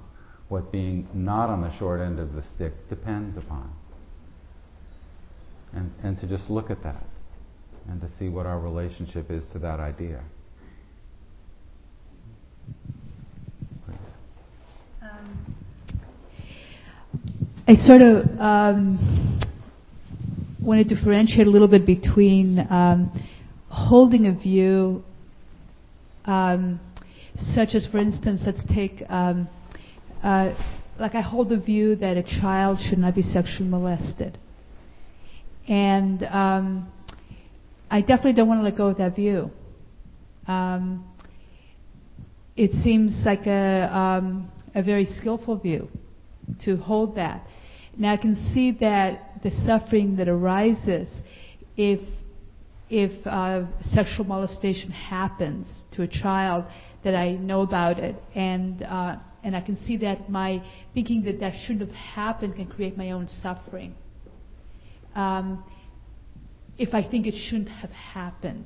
what 0.52 0.72
being 0.72 1.08
not 1.14 1.50
on 1.50 1.62
the 1.62 1.78
short 1.78 2.02
end 2.02 2.20
of 2.20 2.34
the 2.34 2.44
stick 2.56 2.74
depends 2.90 3.38
upon, 3.38 3.72
and 5.74 5.92
and 6.04 6.20
to 6.20 6.28
just 6.28 6.50
look 6.50 6.70
at 6.70 6.84
that, 6.84 7.06
and 7.88 8.02
to 8.02 8.10
see 8.20 8.28
what 8.28 8.46
our 8.46 8.60
relationship 8.60 9.32
is 9.32 9.46
to 9.54 9.60
that 9.60 9.80
idea. 9.80 10.22
Um, 15.02 15.56
I 17.68 17.76
sort 17.76 18.02
of 18.02 18.26
um, 18.40 19.40
want 20.62 20.88
to 20.88 20.96
differentiate 20.96 21.48
a 21.48 21.50
little 21.50 21.68
bit 21.68 21.86
between 21.86 22.60
um, 22.70 23.12
holding 23.70 24.28
a 24.28 24.34
view, 24.34 25.04
um, 26.26 26.80
such 27.56 27.70
as, 27.74 27.88
for 27.92 27.98
instance, 27.98 28.42
let's 28.46 28.62
take, 28.74 29.02
um, 29.10 29.48
like 30.24 31.16
I 31.16 31.22
hold 31.22 31.50
the 31.50 31.60
view 31.60 31.96
that 31.98 32.18
a 32.18 32.24
child 32.24 32.80
should 32.80 33.00
not 33.00 33.16
be 33.16 33.24
sexually 33.24 33.70
molested. 33.70 34.38
And 35.68 36.24
um, 36.24 36.92
I 37.90 38.02
definitely 38.02 38.34
don't 38.34 38.48
want 38.48 38.60
to 38.60 38.64
let 38.64 38.78
go 38.78 38.88
of 38.88 38.98
that 38.98 39.16
view. 39.16 39.52
Um, 40.48 41.06
it 42.56 42.72
seems 42.84 43.24
like 43.26 43.46
a, 43.48 43.90
um, 43.96 44.52
a 44.76 44.84
very 44.84 45.06
skillful 45.20 45.58
view 45.58 45.88
to 46.66 46.78
hold 46.78 47.16
that. 47.16 47.46
Now 47.98 48.14
I 48.14 48.18
can 48.18 48.36
see 48.54 48.78
that 48.80 49.42
the 49.44 49.52
suffering 49.66 50.18
that 50.18 50.28
arises 50.28 51.10
if 51.78 52.00
if 52.90 53.26
uh, 53.26 53.64
sexual 53.82 54.26
molestation 54.26 54.92
happens 54.92 55.66
to 55.94 56.02
a 56.02 56.08
child 56.08 56.66
that 57.06 57.16
I 57.16 57.32
know 57.32 57.62
about 57.62 58.00
it, 58.00 58.16
and 58.36 58.84
uh, 58.84 59.16
and 59.43 59.56
I 59.56 59.62
can 59.62 59.77
see 59.86 59.97
that 59.97 60.30
my 60.30 60.63
thinking 60.93 61.23
that 61.23 61.39
that 61.39 61.54
shouldn't 61.65 61.88
have 61.88 61.95
happened 61.95 62.56
can 62.56 62.67
create 62.67 62.97
my 62.97 63.12
own 63.12 63.27
suffering. 63.27 63.95
Um, 65.15 65.63
if 66.77 66.93
I 66.93 67.08
think 67.08 67.27
it 67.27 67.36
shouldn't 67.49 67.69
have 67.69 67.91
happened, 67.91 68.65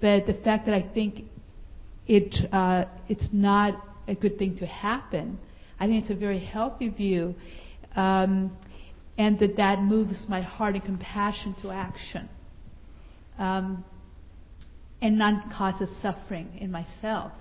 but 0.00 0.26
the 0.26 0.34
fact 0.44 0.66
that 0.66 0.74
I 0.74 0.90
think 0.92 1.24
it 2.06 2.34
uh, 2.52 2.84
it's 3.08 3.28
not 3.32 3.82
a 4.08 4.14
good 4.14 4.38
thing 4.38 4.58
to 4.58 4.66
happen, 4.66 5.38
I 5.78 5.86
think 5.86 6.02
it's 6.04 6.12
a 6.12 6.18
very 6.18 6.38
healthy 6.38 6.88
view, 6.88 7.34
um, 7.96 8.56
and 9.16 9.38
that 9.38 9.56
that 9.56 9.80
moves 9.80 10.26
my 10.28 10.40
heart 10.40 10.74
and 10.74 10.84
compassion 10.84 11.54
to 11.62 11.70
action, 11.70 12.28
um, 13.38 13.84
and 15.00 15.18
not 15.18 15.52
causes 15.52 15.88
suffering 16.02 16.58
in 16.60 16.70
myself. 16.70 17.32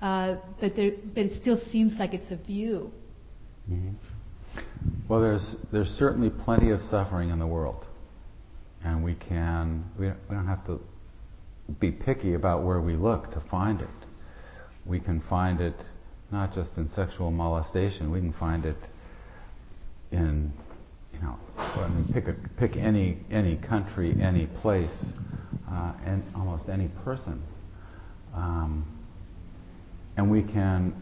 Uh, 0.00 0.36
but 0.60 0.74
there, 0.76 0.92
but 1.14 1.24
it 1.26 1.40
still 1.40 1.60
seems 1.70 1.98
like 1.98 2.14
it's 2.14 2.30
a 2.30 2.36
view. 2.36 2.90
Mm-hmm. 3.70 3.90
Well, 5.08 5.20
there's 5.20 5.56
there's 5.72 5.90
certainly 5.98 6.30
plenty 6.30 6.70
of 6.70 6.80
suffering 6.90 7.30
in 7.30 7.38
the 7.38 7.46
world, 7.46 7.84
and 8.82 9.04
we 9.04 9.14
can 9.14 9.84
we 9.98 10.06
don't, 10.06 10.18
we 10.28 10.36
don't 10.36 10.46
have 10.46 10.64
to 10.66 10.80
be 11.78 11.90
picky 11.90 12.34
about 12.34 12.62
where 12.62 12.80
we 12.80 12.96
look 12.96 13.32
to 13.32 13.42
find 13.50 13.80
it. 13.80 13.88
We 14.86 14.98
can 15.00 15.20
find 15.28 15.60
it 15.60 15.76
not 16.32 16.54
just 16.54 16.76
in 16.76 16.88
sexual 16.90 17.30
molestation. 17.30 18.10
We 18.10 18.20
can 18.20 18.32
find 18.32 18.64
it 18.64 18.76
in, 20.12 20.52
you 21.12 21.20
know, 21.20 21.36
I 21.56 21.88
mean, 21.88 22.12
pick 22.12 22.26
a, 22.28 22.34
pick 22.58 22.76
any 22.76 23.18
any 23.30 23.56
country, 23.56 24.16
any 24.20 24.46
place, 24.46 25.04
uh, 25.70 25.92
and 26.04 26.22
almost 26.34 26.68
any 26.68 26.88
person, 27.04 27.42
um, 28.34 28.86
and 30.16 30.30
we 30.30 30.42
can 30.42 30.94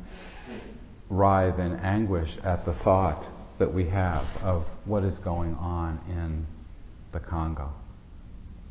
writhe 1.11 1.59
in 1.59 1.77
anguish 1.77 2.37
at 2.45 2.65
the 2.65 2.75
thought 2.85 3.25
that 3.59 3.73
we 3.73 3.89
have 3.89 4.25
of 4.43 4.65
what 4.85 5.03
is 5.05 5.19
going 5.21 5.55
on 5.55 6.01
in 6.09 6.47
the 7.13 7.21
Congo, 7.21 7.73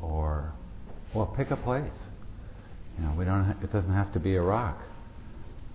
or 0.00 0.52
or 1.14 1.26
pick 1.36 1.50
a 1.50 1.56
place. 1.56 2.08
You 2.98 3.04
know, 3.04 3.14
we 3.16 3.24
don't. 3.24 3.44
Ha- 3.44 3.56
it 3.62 3.72
doesn't 3.72 3.92
have 3.92 4.12
to 4.12 4.20
be 4.20 4.34
Iraq. 4.34 4.78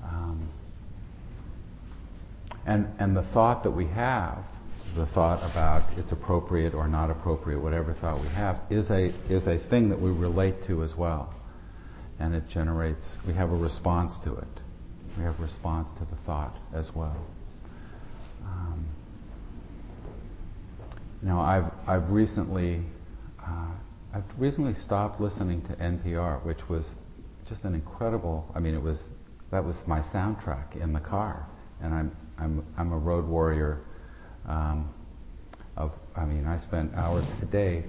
Um, 0.04 0.50
and 2.66 2.88
and 3.00 3.16
the 3.16 3.24
thought 3.34 3.64
that 3.64 3.72
we 3.72 3.88
have, 3.88 4.44
the 4.96 5.06
thought 5.08 5.40
about 5.50 5.98
it's 5.98 6.12
appropriate 6.12 6.74
or 6.74 6.88
not 6.88 7.10
appropriate, 7.10 7.60
whatever 7.60 7.94
thought 7.94 8.22
we 8.22 8.30
have, 8.30 8.60
is 8.70 8.90
a 8.90 9.14
is 9.30 9.48
a 9.48 9.58
thing 9.70 9.90
that 9.90 10.02
we 10.02 10.12
relate 10.12 10.64
to 10.68 10.84
as 10.84 10.96
well. 10.96 11.34
And 12.24 12.34
it 12.34 12.48
generates, 12.48 13.18
we 13.28 13.34
have 13.34 13.52
a 13.52 13.56
response 13.56 14.14
to 14.24 14.34
it. 14.34 14.48
We 15.18 15.24
have 15.26 15.38
a 15.38 15.44
response 15.44 15.90
to 16.00 16.06
the 16.06 16.16
thought 16.26 16.56
as 16.74 16.90
well. 16.96 17.18
Um, 18.46 18.86
I've, 21.28 21.70
I've 21.86 22.10
recently, 22.10 22.82
uh, 23.46 23.72
I've 24.14 24.24
recently 24.38 24.74
stopped 24.74 25.20
listening 25.20 25.64
to 25.64 25.76
NPR, 25.76 26.46
which 26.46 26.70
was 26.70 26.86
just 27.50 27.66
an 27.66 27.76
incredible, 27.76 28.50
I 28.56 28.60
mean, 28.60 28.74
it 28.74 28.82
was, 28.82 29.02
that 29.52 29.66
was 29.66 29.76
my 29.86 30.00
soundtrack 30.14 30.82
in 30.82 30.94
the 30.94 31.02
car. 31.02 31.46
And 31.82 31.94
I'm, 31.94 32.16
I'm, 32.38 32.66
I'm 32.78 32.94
a 32.94 32.98
road 32.98 33.26
warrior 33.26 33.82
um, 34.48 34.94
of, 35.76 35.92
I 36.16 36.24
mean, 36.24 36.48
I 36.48 36.58
spent 36.58 36.94
hours 36.96 37.26
a 37.42 37.46
day, 37.48 37.84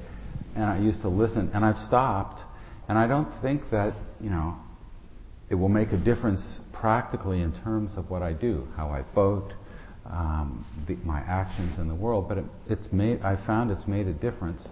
and 0.57 0.64
I 0.64 0.81
used 0.81 1.03
to 1.03 1.09
listen, 1.09 1.53
and 1.55 1.64
I've 1.64 1.79
stopped, 1.87 2.42
and 2.88 2.99
I 2.99 3.07
don't 3.07 3.29
think 3.42 3.70
that, 3.70 3.94
you 4.20 4.31
know, 4.31 4.57
it 5.49 5.55
will 5.55 5.68
make 5.68 5.92
a 5.92 5.97
difference 5.97 6.61
practically 6.73 7.40
in 7.40 7.53
terms 7.62 7.92
of 7.97 8.11
what 8.11 8.23
I 8.23 8.33
do, 8.33 8.66
how 8.77 8.88
I 8.88 9.03
vote, 9.14 9.53
um, 10.07 10.66
the, 10.87 10.97
my 10.97 11.20
actions 11.20 11.79
in 11.79 11.88
the 11.88 11.94
world, 11.94 12.29
but 12.29 12.38
it, 12.38 12.44
it's 12.68 12.92
made, 12.92 13.23
I 13.23 13.37
found 13.47 13.70
it's 13.70 13.87
made 13.87 14.07
a 14.07 14.12
difference 14.12 14.66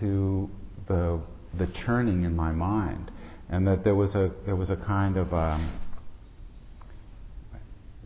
to 0.00 0.50
the, 0.88 1.20
the 1.58 1.66
churning 1.68 2.24
in 2.24 2.36
my 2.36 2.52
mind, 2.52 3.10
and 3.48 3.66
that 3.66 3.84
there 3.84 3.94
was 3.94 4.14
a, 4.14 4.30
there 4.44 4.56
was 4.56 4.70
a 4.70 4.76
kind 4.76 5.16
of, 5.16 5.32
um, 5.32 5.72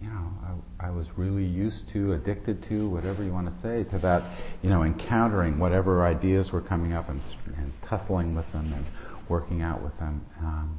you 0.00 0.08
know, 0.08 0.30
I, 0.78 0.88
I, 0.88 0.90
was 0.90 1.06
really 1.16 1.44
used 1.44 1.88
to, 1.94 2.12
addicted 2.12 2.62
to, 2.68 2.88
whatever 2.88 3.24
you 3.24 3.32
want 3.32 3.52
to 3.52 3.62
say, 3.62 3.88
to 3.90 3.98
that, 4.00 4.38
you 4.62 4.68
know, 4.68 4.82
encountering 4.82 5.58
whatever 5.58 6.04
ideas 6.04 6.52
were 6.52 6.60
coming 6.60 6.92
up 6.92 7.08
and, 7.08 7.20
and 7.56 7.72
tussling 7.88 8.34
with 8.34 8.50
them 8.52 8.72
and 8.72 8.84
working 9.28 9.62
out 9.62 9.82
with 9.82 9.96
them. 9.98 10.24
Um, 10.40 10.78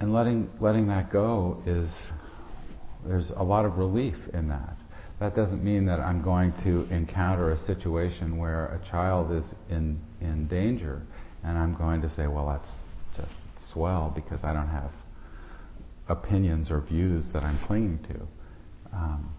and 0.00 0.12
letting 0.12 0.50
letting 0.60 0.88
that 0.88 1.10
go 1.10 1.62
is 1.66 1.90
there's 3.06 3.30
a 3.36 3.42
lot 3.42 3.64
of 3.64 3.78
relief 3.78 4.16
in 4.32 4.48
that. 4.48 4.76
That 5.20 5.36
doesn't 5.36 5.62
mean 5.62 5.86
that 5.86 6.00
I'm 6.00 6.22
going 6.22 6.52
to 6.64 6.86
encounter 6.92 7.52
a 7.52 7.64
situation 7.66 8.36
where 8.36 8.66
a 8.66 8.90
child 8.90 9.32
is 9.32 9.54
in 9.70 10.00
in 10.20 10.48
danger 10.48 11.02
and 11.44 11.58
I'm 11.58 11.74
going 11.74 12.00
to 12.02 12.08
say, 12.08 12.26
well, 12.26 12.46
that's 12.46 12.70
just 13.16 13.72
swell 13.72 14.12
because 14.14 14.42
I 14.42 14.52
don't 14.52 14.68
have 14.68 14.90
opinions 16.08 16.70
or 16.70 16.80
views 16.80 17.26
that 17.32 17.44
I'm 17.44 17.58
clinging 17.66 17.98
to. 18.08 18.96
Um, 18.96 19.34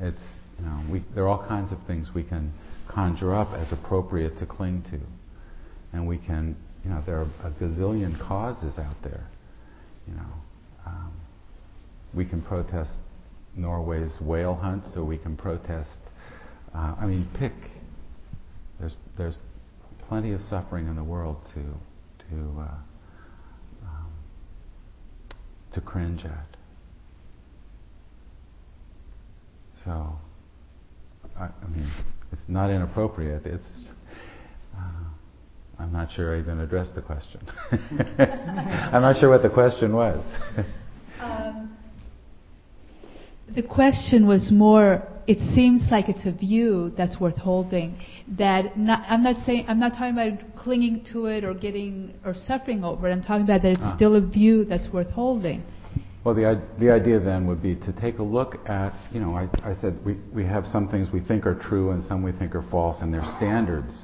it's 0.00 0.22
you 0.58 0.64
know 0.64 0.80
we, 0.90 1.04
there 1.14 1.24
are 1.24 1.28
all 1.28 1.46
kinds 1.46 1.72
of 1.72 1.78
things 1.86 2.08
we 2.14 2.22
can 2.22 2.52
conjure 2.90 3.34
up 3.34 3.52
as 3.54 3.72
appropriate 3.72 4.36
to 4.38 4.46
cling 4.46 4.82
to, 4.90 5.00
and 5.92 6.06
we 6.06 6.18
can 6.18 6.56
you 6.84 6.90
know 6.90 7.02
there 7.06 7.18
are 7.18 7.28
a 7.44 7.50
gazillion 7.52 8.18
causes 8.18 8.78
out 8.78 8.96
there. 9.02 9.26
You 10.08 10.14
know, 10.14 10.32
um, 10.86 11.12
we 12.14 12.24
can 12.24 12.42
protest 12.42 12.90
Norway's 13.56 14.20
whale 14.20 14.54
hunt, 14.54 14.84
so 14.92 15.04
we 15.04 15.18
can 15.18 15.36
protest. 15.36 15.98
Uh, 16.74 16.94
I 17.00 17.06
mean, 17.06 17.28
pick. 17.38 17.52
There's 18.78 18.96
there's 19.16 19.36
plenty 20.08 20.32
of 20.32 20.42
suffering 20.48 20.88
in 20.88 20.96
the 20.96 21.04
world 21.04 21.36
to 21.54 21.60
to 21.60 22.60
uh, 22.60 23.86
um, 23.86 24.12
to 25.72 25.80
cringe 25.80 26.24
at. 26.24 26.56
So, 29.84 30.18
I, 31.40 31.44
I 31.44 31.68
mean, 31.68 31.90
it's 32.32 32.42
not 32.48 32.70
inappropriate. 32.70 33.46
It's 33.46 33.88
uh, 34.76 34.80
I'm 35.78 35.92
not 35.92 36.12
sure 36.12 36.36
I 36.36 36.40
even 36.40 36.60
addressed 36.60 36.94
the 36.94 37.00
question. 37.00 37.40
I'm 37.72 39.00
not 39.00 39.18
sure 39.18 39.30
what 39.30 39.42
the 39.42 39.48
question 39.48 39.94
was. 39.94 40.22
um, 41.20 41.76
the 43.54 43.62
question 43.62 44.26
was 44.26 44.50
more. 44.52 45.02
It 45.26 45.38
seems 45.54 45.86
like 45.90 46.08
it's 46.08 46.26
a 46.26 46.32
view 46.32 46.92
that's 46.96 47.18
worth 47.18 47.36
holding. 47.36 47.98
That 48.36 48.76
not, 48.76 49.04
I'm 49.08 49.22
not 49.22 49.46
saying 49.46 49.64
I'm 49.66 49.80
not 49.80 49.92
talking 49.92 50.12
about 50.12 50.56
clinging 50.56 51.06
to 51.12 51.26
it 51.26 51.44
or 51.44 51.54
getting 51.54 52.14
or 52.24 52.34
suffering 52.34 52.84
over 52.84 53.08
it. 53.08 53.12
I'm 53.12 53.22
talking 53.22 53.44
about 53.44 53.62
that 53.62 53.72
it's 53.72 53.80
ah. 53.82 53.96
still 53.96 54.16
a 54.16 54.20
view 54.20 54.66
that's 54.66 54.88
worth 54.92 55.10
holding. 55.10 55.64
Well, 56.24 56.34
the, 56.34 56.62
the 56.78 56.90
idea 56.90 57.18
then 57.18 57.46
would 57.46 57.62
be 57.62 57.76
to 57.76 57.92
take 57.92 58.18
a 58.18 58.22
look 58.22 58.68
at, 58.68 58.92
you 59.10 59.20
know, 59.20 59.34
I, 59.34 59.48
I 59.62 59.74
said 59.80 60.04
we, 60.04 60.14
we 60.34 60.44
have 60.44 60.66
some 60.66 60.88
things 60.88 61.08
we 61.10 61.20
think 61.20 61.46
are 61.46 61.54
true 61.54 61.92
and 61.92 62.02
some 62.04 62.22
we 62.22 62.32
think 62.32 62.54
are 62.54 62.64
false, 62.70 63.00
and 63.00 63.12
they're 63.12 63.24
standards 63.38 63.94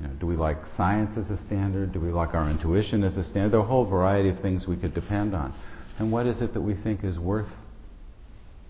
you 0.00 0.08
know, 0.08 0.14
do 0.14 0.26
we 0.26 0.36
like 0.36 0.58
science 0.76 1.16
as 1.16 1.30
a 1.30 1.42
standard? 1.46 1.92
Do 1.92 2.00
we 2.00 2.10
like 2.10 2.34
our 2.34 2.50
intuition 2.50 3.04
as 3.04 3.16
a 3.16 3.24
standard? 3.24 3.52
There 3.52 3.60
are 3.60 3.64
a 3.64 3.66
whole 3.66 3.84
variety 3.84 4.28
of 4.28 4.40
things 4.40 4.66
we 4.66 4.76
could 4.76 4.94
depend 4.94 5.34
on. 5.34 5.54
And 5.98 6.10
what 6.10 6.26
is 6.26 6.42
it 6.42 6.52
that 6.54 6.60
we 6.60 6.74
think 6.74 7.04
is 7.04 7.18
worth? 7.18 7.48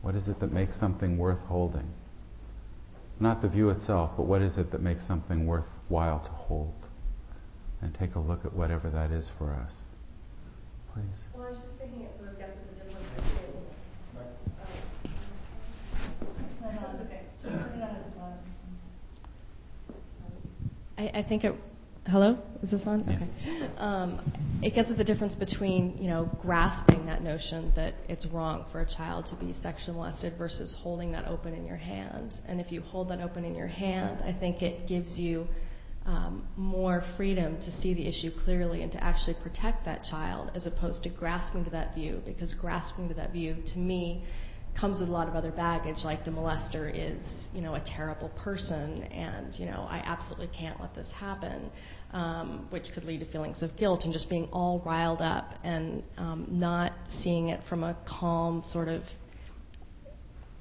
What 0.02 0.14
is 0.14 0.28
it 0.28 0.38
that 0.40 0.52
makes 0.52 0.78
something 0.78 1.16
worth 1.16 1.40
holding? 1.46 1.90
Not 3.20 3.40
the 3.40 3.48
view 3.48 3.70
itself, 3.70 4.10
but 4.16 4.24
what 4.24 4.42
is 4.42 4.58
it 4.58 4.70
that 4.72 4.82
makes 4.82 5.06
something 5.06 5.46
worthwhile 5.46 6.20
to 6.20 6.30
hold? 6.30 6.74
And 7.80 7.94
take 7.94 8.14
a 8.16 8.20
look 8.20 8.44
at 8.44 8.52
whatever 8.52 8.90
that 8.90 9.10
is 9.10 9.30
for 9.38 9.54
us. 9.54 9.72
Please. 10.92 11.24
Well, 11.34 11.46
I 11.46 11.50
was 11.50 11.58
just 11.58 11.78
thinking 11.78 12.02
it 12.02 12.12
sort 12.18 12.30
of 12.30 12.38
gets 12.38 12.52
at 12.52 12.68
the 12.68 12.74
difference 12.84 13.08
between. 13.16 13.64
Uh, 16.64 17.02
okay. 17.04 17.24
I, 20.96 21.10
I 21.14 21.26
think 21.28 21.44
it. 21.44 21.54
Hello, 22.06 22.38
is 22.62 22.70
this 22.70 22.82
on? 22.86 23.04
Yeah. 23.08 23.16
Okay. 23.16 23.76
Um, 23.78 24.60
it 24.62 24.74
gets 24.74 24.90
at 24.90 24.98
the 24.98 25.04
difference 25.04 25.36
between 25.36 25.96
you 25.98 26.08
know 26.08 26.30
grasping 26.40 27.06
that 27.06 27.22
notion 27.22 27.72
that 27.76 27.94
it's 28.08 28.26
wrong 28.26 28.66
for 28.70 28.82
a 28.82 28.86
child 28.86 29.26
to 29.26 29.36
be 29.36 29.54
sexually 29.54 29.96
molested 29.96 30.34
versus 30.36 30.76
holding 30.82 31.12
that 31.12 31.26
open 31.26 31.54
in 31.54 31.64
your 31.64 31.76
hand. 31.76 32.34
And 32.46 32.60
if 32.60 32.70
you 32.70 32.82
hold 32.82 33.08
that 33.10 33.20
open 33.20 33.44
in 33.44 33.54
your 33.54 33.68
hand, 33.68 34.22
I 34.22 34.38
think 34.38 34.60
it 34.60 34.86
gives 34.86 35.18
you 35.18 35.46
um, 36.04 36.46
more 36.56 37.02
freedom 37.16 37.56
to 37.62 37.72
see 37.72 37.94
the 37.94 38.06
issue 38.06 38.30
clearly 38.44 38.82
and 38.82 38.92
to 38.92 39.02
actually 39.02 39.36
protect 39.42 39.86
that 39.86 40.04
child 40.04 40.50
as 40.54 40.66
opposed 40.66 41.02
to 41.04 41.08
grasping 41.08 41.64
to 41.64 41.70
that 41.70 41.94
view. 41.94 42.20
Because 42.26 42.52
grasping 42.54 43.08
to 43.08 43.14
that 43.14 43.32
view, 43.32 43.56
to 43.72 43.78
me, 43.78 44.24
comes 44.78 45.00
with 45.00 45.08
a 45.08 45.12
lot 45.12 45.28
of 45.28 45.34
other 45.34 45.52
baggage, 45.52 45.98
like 46.04 46.24
the 46.24 46.30
molester 46.30 46.90
is, 46.92 47.22
you 47.52 47.60
know, 47.60 47.74
a 47.74 47.80
terrible 47.96 48.28
person, 48.30 49.04
and 49.04 49.54
you 49.54 49.66
know, 49.66 49.86
I 49.88 50.02
absolutely 50.04 50.50
can't 50.56 50.80
let 50.80 50.94
this 50.94 51.08
happen, 51.16 51.70
um, 52.12 52.66
which 52.70 52.84
could 52.94 53.04
lead 53.04 53.20
to 53.20 53.30
feelings 53.30 53.62
of 53.62 53.76
guilt 53.76 54.02
and 54.04 54.12
just 54.12 54.28
being 54.28 54.48
all 54.52 54.82
riled 54.84 55.20
up 55.20 55.54
and 55.62 56.02
um, 56.16 56.46
not 56.50 56.92
seeing 57.22 57.48
it 57.48 57.60
from 57.68 57.84
a 57.84 57.96
calm 58.08 58.64
sort 58.72 58.88
of. 58.88 59.02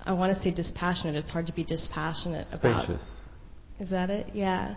I 0.05 0.11
want 0.11 0.35
to 0.35 0.43
say 0.43 0.51
dispassionate. 0.51 1.15
It's 1.15 1.29
hard 1.29 1.47
to 1.47 1.53
be 1.53 1.63
dispassionate 1.63 2.47
Spacious. 2.47 2.59
about. 2.59 2.99
Is 3.79 3.89
that 3.89 4.09
it? 4.09 4.27
Yeah. 4.33 4.75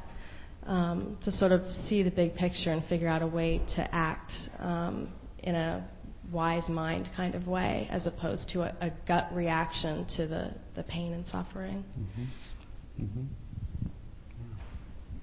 Um, 0.64 1.18
to 1.22 1.30
sort 1.30 1.52
of 1.52 1.68
see 1.88 2.02
the 2.02 2.10
big 2.10 2.34
picture 2.34 2.72
and 2.72 2.84
figure 2.86 3.08
out 3.08 3.22
a 3.22 3.26
way 3.26 3.60
to 3.76 3.94
act 3.94 4.32
um, 4.58 5.12
in 5.38 5.54
a 5.54 5.88
wise 6.32 6.68
mind 6.68 7.08
kind 7.16 7.34
of 7.34 7.46
way, 7.46 7.88
as 7.90 8.06
opposed 8.06 8.48
to 8.50 8.62
a, 8.62 8.76
a 8.80 8.92
gut 9.06 9.28
reaction 9.32 10.06
to 10.16 10.26
the, 10.26 10.54
the 10.74 10.82
pain 10.82 11.12
and 11.12 11.26
suffering. 11.26 11.84
Mm-hmm. 11.98 13.04
Mm-hmm. 13.04 13.24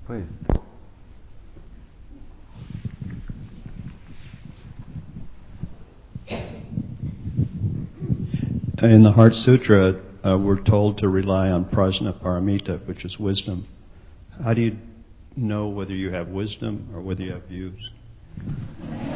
Please. 0.06 0.28
In 8.82 9.04
the 9.04 9.12
Heart 9.13 9.34
Sutra, 9.34 10.02
uh, 10.26 10.38
we're 10.38 10.62
told 10.62 10.98
to 10.98 11.08
rely 11.08 11.50
on 11.50 11.66
prajnaparamita, 11.66 12.86
which 12.86 13.06
is 13.06 13.18
wisdom. 13.18 13.65
How 14.44 14.54
do 14.54 14.62
you 14.62 14.77
know 15.38 15.69
whether 15.69 15.96
you 15.96 16.12
have 16.12 16.27
wisdom 16.27 16.90
or 16.94 17.02
whether 17.02 17.23
you 17.23 17.32
have 17.32 17.44
views? 17.44 17.92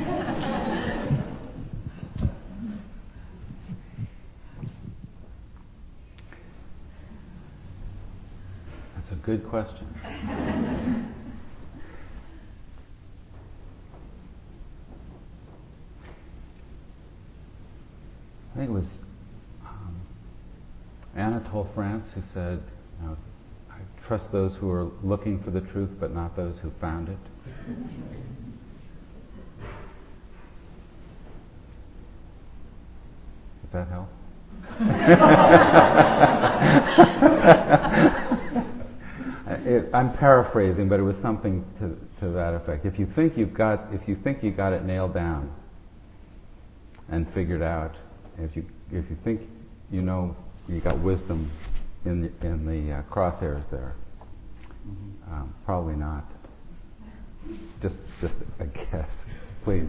Good 9.27 9.47
question. 9.49 9.85
I 10.05 10.09
think 18.55 18.69
it 18.69 18.71
was 18.71 18.85
um, 19.65 20.01
Anatole 21.13 21.67
France 21.75 22.07
who 22.15 22.21
said, 22.33 22.63
you 23.01 23.07
know, 23.07 23.17
I 23.69 23.79
trust 24.07 24.31
those 24.31 24.55
who 24.55 24.71
are 24.71 24.89
looking 25.03 25.43
for 25.43 25.51
the 25.51 25.59
truth, 25.59 25.89
but 25.99 26.15
not 26.15 26.37
those 26.37 26.59
who 26.59 26.71
found 26.79 27.09
it. 27.09 27.17
Does 33.61 33.71
that 33.73 33.89
help? 33.89 34.07
it, 39.97 39.99
I'm 39.99 40.17
paraphrasing, 40.17 40.89
but 40.89 40.99
it 40.99 41.03
was 41.03 41.17
something 41.21 41.65
to, 41.79 42.25
to 42.25 42.31
that 42.33 42.53
effect. 42.53 42.85
If 42.85 42.99
you 42.99 43.07
think 43.15 43.37
you've 43.37 43.53
got, 43.53 43.87
if 43.91 44.07
you 44.07 44.15
think 44.23 44.43
you 44.43 44.51
got 44.51 44.73
it 44.73 44.83
nailed 44.83 45.13
down 45.13 45.53
and 47.09 47.31
figured 47.33 47.61
out, 47.61 47.95
if 48.37 48.55
you 48.55 48.65
if 48.91 49.09
you 49.09 49.17
think 49.23 49.41
you 49.91 50.01
know 50.01 50.35
you 50.67 50.79
got 50.81 50.99
wisdom 50.99 51.51
in 52.05 52.21
the, 52.21 52.47
in 52.47 52.65
the 52.65 52.95
uh, 52.95 53.01
crosshairs 53.03 53.69
there, 53.71 53.95
um, 55.31 55.53
probably 55.65 55.95
not. 55.95 56.25
Just 57.81 57.95
just 58.21 58.35
a 58.59 58.65
guess, 58.65 59.09
please. 59.63 59.87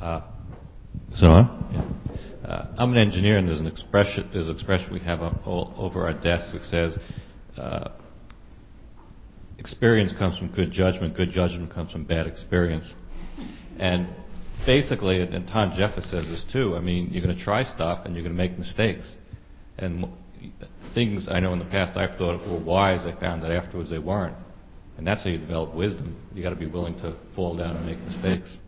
Uh, 0.00 0.22
is 1.12 1.22
it 1.22 1.28
on? 1.28 1.69
Uh, 2.50 2.66
I'm 2.78 2.90
an 2.90 2.98
engineer, 2.98 3.38
and 3.38 3.46
there's 3.46 3.60
an 3.60 3.68
expression. 3.68 4.28
There's 4.32 4.48
an 4.48 4.56
expression 4.56 4.92
we 4.92 4.98
have 5.00 5.22
up 5.22 5.46
all, 5.46 5.72
over 5.76 6.02
our 6.02 6.14
desk 6.14 6.52
that 6.52 6.64
says, 6.64 6.98
uh, 7.56 7.90
"Experience 9.58 10.12
comes 10.18 10.36
from 10.36 10.48
good 10.48 10.72
judgment. 10.72 11.16
Good 11.16 11.30
judgment 11.30 11.72
comes 11.72 11.92
from 11.92 12.02
bad 12.02 12.26
experience." 12.26 12.92
And 13.78 14.08
basically, 14.66 15.20
and 15.20 15.46
Tom 15.46 15.74
Jeffers 15.78 16.06
says 16.10 16.26
this 16.26 16.44
too. 16.52 16.74
I 16.74 16.80
mean, 16.80 17.10
you're 17.12 17.22
going 17.22 17.36
to 17.36 17.44
try 17.44 17.62
stuff, 17.62 18.04
and 18.04 18.16
you're 18.16 18.24
going 18.24 18.36
to 18.36 18.42
make 18.42 18.58
mistakes. 18.58 19.08
And 19.78 20.06
things 20.92 21.28
I 21.30 21.38
know 21.38 21.52
in 21.52 21.60
the 21.60 21.66
past 21.66 21.96
I 21.96 22.08
thought 22.18 22.44
were 22.48 22.58
wise, 22.58 23.06
I 23.06 23.18
found 23.20 23.44
that 23.44 23.52
afterwards 23.52 23.90
they 23.90 24.00
weren't. 24.00 24.34
And 24.98 25.06
that's 25.06 25.22
how 25.22 25.30
you 25.30 25.38
develop 25.38 25.72
wisdom. 25.72 26.16
You 26.34 26.42
got 26.42 26.50
to 26.50 26.56
be 26.56 26.66
willing 26.66 26.94
to 26.96 27.16
fall 27.36 27.56
down 27.56 27.76
and 27.76 27.86
make 27.86 27.98
mistakes. 28.00 28.58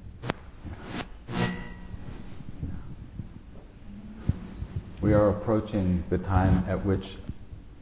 We 5.13 5.19
are 5.19 5.29
approaching 5.29 6.03
the 6.09 6.17
time 6.17 6.65
at 6.67 6.87
which 6.87 7.05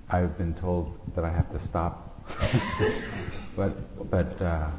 I've 0.09 0.37
been 0.37 0.53
told 0.61 0.99
that 1.15 1.25
I 1.25 1.31
have 1.31 1.49
to 1.53 1.65
stop. 1.69 2.27
but 3.57 3.77
but 4.11 4.43
uh, 4.43 4.73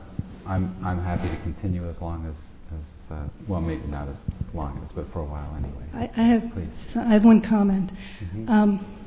I'm 0.45 0.76
I'm 0.84 1.02
happy 1.02 1.30
to 1.34 1.41
continue 1.43 1.89
as 1.89 1.95
long 2.02 2.26
as, 2.28 2.36
as 2.78 3.10
uh, 3.10 3.30
well 3.47 3.62
maybe 3.62 3.88
not 3.88 4.10
as 4.10 4.18
long 4.54 4.84
as 4.84 4.91
but 4.93 5.06
for 5.14 5.20
a 5.20 5.26
while 5.26 5.56
anyway. 5.56 5.86
I, 5.93 6.22
I 6.22 6.28
have 6.28 6.52
Please. 6.52 6.68
I 6.97 7.14
have 7.14 7.24
one 7.24 7.41
comment. 7.41 7.93
Mhm. 8.22 8.49
Um, 8.49 8.97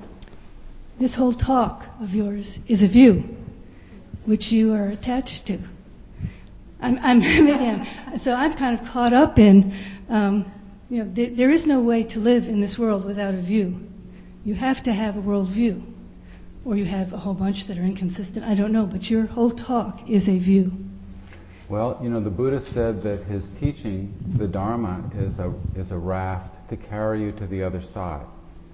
this 0.99 1.15
whole 1.15 1.35
talk 1.35 1.83
of 2.01 2.09
yours 2.15 2.59
is 2.67 2.83
a 2.83 2.89
view, 2.89 3.25
which 4.25 4.53
you 4.53 4.73
are 4.73 4.89
attached 4.89 5.49
to. 5.49 5.59
I'm, 6.81 6.99
I'm, 6.99 8.21
so 8.25 8.31
I'm 8.31 8.57
kind 8.57 8.81
of 8.81 8.87
caught 8.91 9.13
up 9.13 9.39
in. 9.39 9.71
Um, 10.09 10.51
you 10.89 11.03
know, 11.03 11.13
there, 11.15 11.35
there 11.35 11.51
is 11.51 11.67
no 11.67 11.81
way 11.81 12.03
to 12.03 12.19
live 12.19 12.45
in 12.45 12.61
this 12.61 12.77
world 12.79 13.05
without 13.05 13.35
a 13.35 13.43
view. 13.43 13.79
You 14.45 14.55
have 14.55 14.83
to 14.85 14.93
have 14.93 15.17
a 15.17 15.21
worldview, 15.21 15.83
or 16.65 16.77
you 16.77 16.85
have 16.85 17.13
a 17.13 17.19
whole 17.19 17.35
bunch 17.35 17.67
that 17.69 17.79
are 17.79 17.85
inconsistent. 17.85 18.45
I 18.45 18.55
don't 18.55 18.73
know, 18.73 18.87
but 18.87 19.05
your 19.05 19.27
whole 19.27 19.55
talk 19.55 20.01
is 20.09 20.29
a 20.29 20.39
view. 20.39 20.71
Well, 21.69 21.99
you 22.03 22.11
know, 22.11 22.23
the 22.23 22.31
Buddha 22.31 22.63
said 22.75 23.03
that 23.05 23.25
his 23.25 23.45
teaching, 23.59 24.15
the 24.39 24.47
Dharma, 24.47 25.11
is 25.17 25.39
a 25.39 25.55
is 25.75 25.91
a 25.91 25.97
raft 25.97 26.69
to 26.69 26.77
carry 26.77 27.23
you 27.23 27.33
to 27.33 27.47
the 27.47 27.63
other 27.63 27.83
side, 27.95 28.27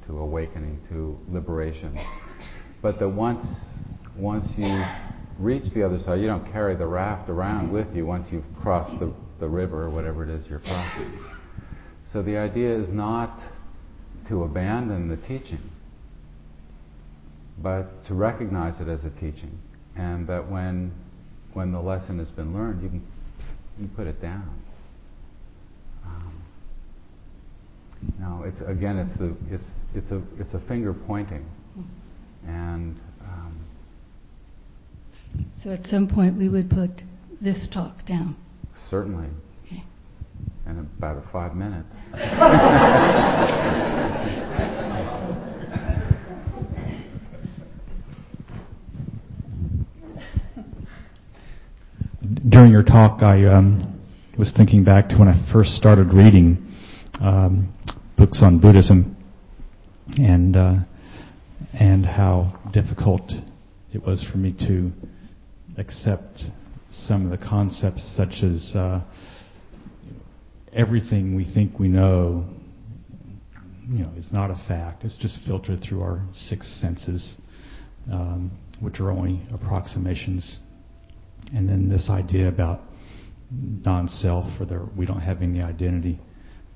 to 0.07 0.19
awakening, 0.19 0.81
to 0.89 1.17
liberation. 1.29 1.97
But 2.83 2.99
that 2.99 3.09
once 3.09 3.47
once 4.17 4.47
you 4.57 4.85
reach 5.39 5.73
the 5.73 5.85
other 5.85 6.01
side, 6.01 6.21
you 6.21 6.27
don't 6.27 6.51
carry 6.51 6.75
the 6.75 6.87
raft 6.87 7.31
around 7.31 7.73
with 7.73 7.87
you 7.95 8.07
once 8.07 8.27
you've 8.33 8.45
crossed 8.61 8.99
the, 8.99 9.13
the 9.39 9.49
river 9.49 9.85
or 9.85 9.91
whatever 9.91 10.25
it 10.25 10.31
is 10.31 10.47
you're 10.49 10.59
crossing. 10.59 11.13
So 12.13 12.23
the 12.23 12.37
idea 12.37 12.75
is 12.75 12.89
not 12.89 13.39
to 14.29 14.43
abandon 14.43 15.09
the 15.09 15.17
teaching, 15.17 15.71
but 17.63 18.05
to 18.07 18.15
recognize 18.15 18.81
it 18.81 18.89
as 18.89 19.05
a 19.05 19.11
teaching, 19.11 19.59
and 19.97 20.27
that 20.27 20.51
when 20.51 20.93
when 21.53 21.73
the 21.73 21.81
lesson 21.81 22.19
has 22.19 22.31
been 22.31 22.55
learned, 22.55 22.83
you 22.83 22.89
can, 22.89 23.03
you 23.79 23.87
can 23.87 23.97
put 23.97 24.07
it 24.07 24.21
down. 24.21 24.63
Um, 26.05 26.43
no, 28.19 28.45
it's 28.45 28.61
again, 28.67 28.99
it's 28.99 29.17
the 29.19 29.37
it's 29.55 29.71
it's 29.95 30.11
a 30.11 30.23
it's 30.41 30.55
a 30.55 30.61
finger 30.67 30.93
pointing, 30.93 31.47
and 32.47 32.99
um, 33.23 33.61
So 35.63 35.71
at 35.71 35.87
some 35.87 36.09
point 36.09 36.37
we 36.37 36.49
would 36.49 36.71
put 36.71 36.91
this 37.41 37.69
talk 37.73 38.05
down. 38.05 38.37
certainly 38.91 39.29
About 41.01 41.33
five 41.33 41.55
minutes. 41.55 41.97
During 52.51 52.71
your 52.71 52.83
talk, 52.83 53.23
I 53.23 53.47
um, 53.47 53.99
was 54.39 54.53
thinking 54.55 54.85
back 54.85 55.09
to 55.09 55.17
when 55.17 55.29
I 55.29 55.51
first 55.51 55.71
started 55.71 56.13
reading 56.13 56.71
um, 57.19 57.73
books 58.19 58.43
on 58.43 58.61
Buddhism, 58.61 59.17
and 60.19 60.55
uh, 60.55 60.75
and 61.73 62.05
how 62.05 62.61
difficult 62.75 63.33
it 63.95 64.03
was 64.05 64.23
for 64.31 64.37
me 64.37 64.55
to 64.69 64.93
accept 65.79 66.43
some 66.91 67.25
of 67.25 67.41
the 67.41 67.43
concepts, 67.43 68.07
such 68.15 68.43
as 68.45 68.77
uh, 68.77 69.01
everything 70.73 71.35
we 71.35 71.45
think 71.45 71.79
we 71.79 71.89
know, 71.89 72.45
you 73.89 74.05
know, 74.05 74.11
is 74.16 74.31
not 74.33 74.51
a 74.51 74.57
fact. 74.68 75.05
It's 75.05 75.16
just 75.16 75.39
filtered 75.47 75.83
through 75.83 76.03
our 76.03 76.23
six 76.33 76.81
senses, 76.81 77.37
um, 78.11 78.51
which 78.81 79.01
are 79.01 79.11
only 79.11 79.43
approximations. 79.53 80.61
And 81.53 81.68
then 81.68 81.89
this 81.89 82.09
idea 82.09 82.49
about 82.49 82.81
non-self 83.51 84.61
or 84.61 84.66
there, 84.66 84.83
we 84.97 85.07
don't 85.07 85.21
have 85.21 85.43
any 85.43 85.61
identity 85.61 86.21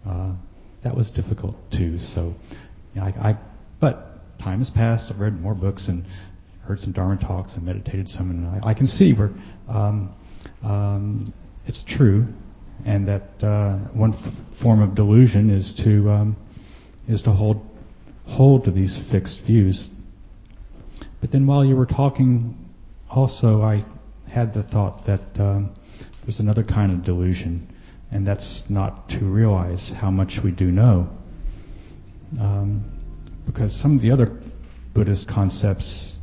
uh, 0.07 0.35
that 0.83 0.95
was 0.95 1.11
difficult 1.13 1.57
too. 1.71 1.99
So 1.99 2.35
you 2.95 3.01
know, 3.01 3.07
I, 3.07 3.31
I, 3.31 3.39
but 3.81 4.39
time 4.39 4.59
has 4.59 4.71
passed. 4.71 5.11
I've 5.11 5.21
read 5.21 5.41
more 5.41 5.55
books 5.55 5.89
and 5.89 6.05
heard 6.63 6.81
some 6.81 6.93
Dharma 6.93 7.21
talks 7.21 7.55
and 7.55 7.65
meditated 7.65 8.09
some 8.09 8.31
and 8.31 8.47
I, 8.47 8.71
I 8.71 8.75
can 8.75 8.87
see 8.87 9.13
where 9.13 9.31
um, 9.69 10.15
um, 10.63 11.35
it's 11.67 11.85
true 11.87 12.27
and 12.85 13.09
that 13.09 13.23
uh, 13.43 13.79
one 13.93 14.15
f- 14.15 14.63
form 14.63 14.83
of 14.83 14.95
delusion 14.95 15.51
is 15.51 15.73
to 15.85 16.11
um, 16.11 16.37
is 17.09 17.23
to 17.23 17.31
hold 17.31 17.61
hold 18.27 18.65
to 18.65 18.71
these 18.71 18.99
fixed 19.11 19.41
views 19.47 19.91
but 21.21 21.33
then 21.33 21.47
while 21.47 21.65
you 21.65 21.77
were 21.77 21.87
talking 21.87 22.57
also 23.11 23.63
I 23.63 23.85
had 24.29 24.53
the 24.53 24.63
thought 24.63 25.07
that 25.07 25.23
um, 25.41 25.75
there's 26.25 26.41
another 26.41 26.65
kind 26.65 26.91
of 26.91 27.05
delusion, 27.05 27.73
and 28.11 28.27
that's 28.27 28.63
not 28.69 29.09
to 29.11 29.25
realize 29.25 29.93
how 30.01 30.11
much 30.11 30.39
we 30.43 30.51
do 30.51 30.67
know. 30.67 31.09
Um, 32.41 32.91
because 33.47 33.79
some 33.81 33.95
of 33.95 34.03
the 34.03 34.11
other 34.11 34.41
Buddhist 34.95 35.29
concepts 35.29 36.19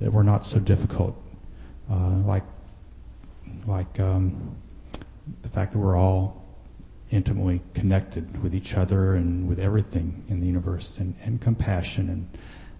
that 0.00 0.12
were 0.12 0.22
not 0.22 0.44
so 0.44 0.60
difficult, 0.60 1.16
uh, 1.90 2.22
like 2.24 2.44
like 3.66 3.98
um, 3.98 4.56
the 5.42 5.48
fact 5.48 5.72
that 5.72 5.78
we're 5.78 5.96
all 5.96 6.42
intimately 7.10 7.62
connected 7.74 8.42
with 8.42 8.54
each 8.54 8.74
other 8.76 9.16
and 9.16 9.48
with 9.48 9.58
everything 9.58 10.24
in 10.28 10.40
the 10.40 10.46
universe, 10.46 10.96
and, 10.98 11.14
and 11.22 11.40
compassion, 11.40 12.08
and 12.08 12.38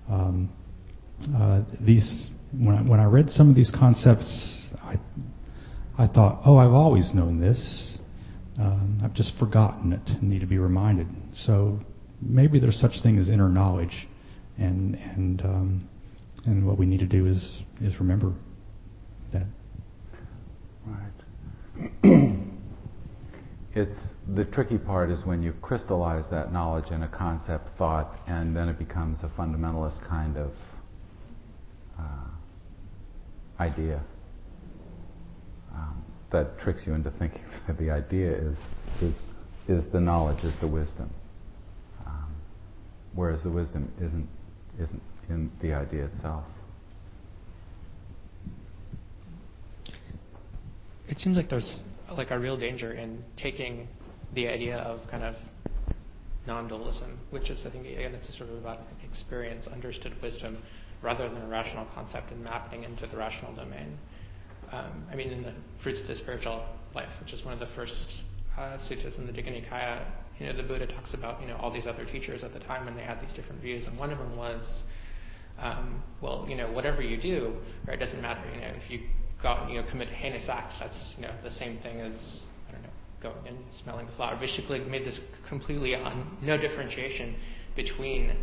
um, 0.09 0.51
uh, 1.37 1.63
these 1.85 2.31
when 2.53 2.75
I, 2.77 2.83
when 2.83 3.01
I 3.01 3.05
read 3.05 3.31
some 3.31 3.49
of 3.49 3.55
these 3.55 3.71
concepts, 3.71 4.67
I 4.83 4.97
I 5.99 6.07
thought, 6.07 6.43
oh, 6.47 6.57
I've 6.57 6.73
always 6.73 7.13
known 7.13 7.41
this. 7.41 7.99
Um, 8.59 9.01
I've 9.05 9.15
just 9.15 9.33
forgotten 9.39 9.93
it 9.93 10.01
and 10.07 10.23
need 10.31 10.41
to 10.41 10.47
be 10.47 10.59
reminded. 10.59 11.09
So 11.35 11.81
maybe 12.21 12.59
there's 12.59 12.81
such 12.81 13.03
thing 13.03 13.19
as 13.19 13.29
inner 13.29 13.49
knowledge, 13.49 14.09
and 14.59 14.95
and 14.95 15.41
um, 15.43 15.89
and 16.47 16.67
what 16.67 16.79
we 16.79 16.87
need 16.87 17.01
to 17.01 17.07
do 17.07 17.27
is 17.27 17.63
is 17.81 17.99
remember 17.99 18.33
that. 19.33 19.47
Right. 20.87 21.20
it's 23.75 23.99
the 24.35 24.45
tricky 24.45 24.79
part 24.79 25.11
is 25.11 25.25
when 25.25 25.43
you 25.43 25.53
crystallize 25.63 26.27
that 26.31 26.53
knowledge 26.53 26.91
in 26.91 27.03
a 27.03 27.09
concept 27.09 27.77
thought, 27.79 28.19
and 28.27 28.57
then 28.57 28.69
it 28.69 28.79
becomes 28.79 29.21
a 29.23 29.29
fundamentalist 29.29 30.07
kind 30.07 30.37
of 30.37 30.51
uh, 31.99 32.03
idea 33.61 34.01
um, 35.75 36.03
that 36.31 36.59
tricks 36.59 36.87
you 36.87 36.95
into 36.95 37.11
thinking 37.13 37.43
that 37.67 37.79
the 37.79 37.91
idea 37.91 38.33
is 38.33 38.57
is 39.01 39.15
is 39.69 39.85
the 39.93 40.01
knowledge, 40.01 40.43
is 40.43 40.55
the 40.61 40.67
wisdom, 40.67 41.09
um, 42.07 42.35
whereas 43.15 43.43
the 43.43 43.51
wisdom 43.51 43.91
isn't 43.99 44.29
isn't 44.81 45.03
in 45.29 45.51
the 45.61 45.73
idea 45.73 46.07
itself. 46.07 46.45
It 51.11 51.19
seems 51.19 51.37
like 51.37 51.51
there's 51.51 51.83
like 52.17 52.31
a 52.31 52.39
real 52.39 52.57
danger 52.57 52.93
in 52.93 53.25
taking 53.37 53.89
the 54.33 54.47
idea 54.47 54.77
of 54.77 55.01
kind 55.11 55.25
of 55.25 55.35
non-dualism, 56.47 57.19
which 57.31 57.51
is, 57.51 57.67
I 57.67 57.71
think, 57.71 57.85
again, 57.85 58.15
it's 58.15 58.29
sort 58.39 58.49
of 58.49 58.57
about 58.59 58.79
experience, 59.05 59.67
understood 59.67 60.15
wisdom, 60.23 60.59
rather 61.03 61.29
than 61.29 61.43
a 61.43 61.49
rational 61.49 61.85
concept 61.95 62.31
and 62.31 62.45
mapping 62.45 62.85
into 62.85 63.09
the 63.09 63.17
rational 63.17 63.53
domain. 63.57 63.99
Um, 64.71 65.05
I 65.11 65.17
mean, 65.17 65.31
in 65.31 65.43
the 65.43 65.53
Fruits 65.83 66.01
of 66.01 66.07
the 66.07 66.15
Spiritual 66.15 66.65
Life, 66.95 67.11
which 67.21 67.33
is 67.33 67.45
one 67.45 67.55
of 67.55 67.61
the 67.61 67.75
first 67.75 68.23
uh, 68.57 68.79
suttas 68.79 69.19
in 69.19 69.27
the 69.27 69.33
Digha 69.33 69.51
Nikaya, 69.51 70.05
you 70.39 70.47
know, 70.47 70.57
the 70.57 70.63
Buddha 70.63 70.87
talks 70.87 71.13
about, 71.13 71.41
you 71.43 71.49
know, 71.49 71.57
all 71.57 71.73
these 71.73 71.89
other 71.89 72.05
teachers 72.05 72.45
at 72.45 72.53
the 72.53 72.61
time 72.61 72.85
when 72.85 72.95
they 72.95 73.03
had 73.03 73.21
these 73.21 73.35
different 73.35 73.61
views, 73.61 73.87
and 73.87 73.99
one 73.99 74.11
of 74.11 74.19
them 74.19 74.37
was, 74.37 74.85
um, 75.59 76.05
well, 76.23 76.47
you 76.49 76.55
know, 76.55 76.71
whatever 76.71 77.03
you 77.03 77.21
do, 77.21 77.57
right, 77.89 78.01
it 78.01 78.05
doesn't 78.05 78.23
matter, 78.23 78.49
you 78.55 78.61
know, 78.61 78.73
if 78.81 78.89
you 78.89 79.01
go 79.43 79.49
out 79.49 79.71
you 79.71 79.81
know, 79.81 79.89
commit 79.91 80.09
a 80.09 80.15
heinous 80.15 80.49
act, 80.49 80.75
that's, 80.79 81.15
you 81.17 81.23
know, 81.23 81.35
the 81.43 81.51
same 81.51 81.79
thing 81.79 82.01
as, 82.01 82.43
I 82.69 82.73
don't 82.73 82.83
know, 82.83 82.89
going 83.23 83.47
and 83.49 83.59
smelling 83.83 84.07
the 84.07 84.13
flower. 84.13 84.37
Basically 84.39 84.81
made 84.81 85.05
this 85.05 85.21
completely 85.49 85.95
on, 85.95 86.39
no 86.43 86.57
differentiation 86.57 87.37
between 87.77 88.37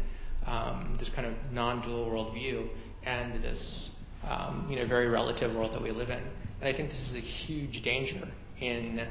um, 0.45 0.95
this 0.97 1.11
kind 1.15 1.27
of 1.27 1.51
non-dual 1.51 2.07
worldview 2.07 2.67
and 3.05 3.43
this 3.43 3.91
um, 4.23 4.67
you 4.69 4.77
know 4.77 4.87
very 4.87 5.07
relative 5.07 5.53
world 5.55 5.73
that 5.73 5.81
we 5.81 5.91
live 5.91 6.09
in. 6.09 6.19
And 6.19 6.63
I 6.63 6.75
think 6.75 6.89
this 6.89 6.99
is 6.99 7.15
a 7.15 7.19
huge 7.19 7.81
danger 7.83 8.27
in 8.59 9.07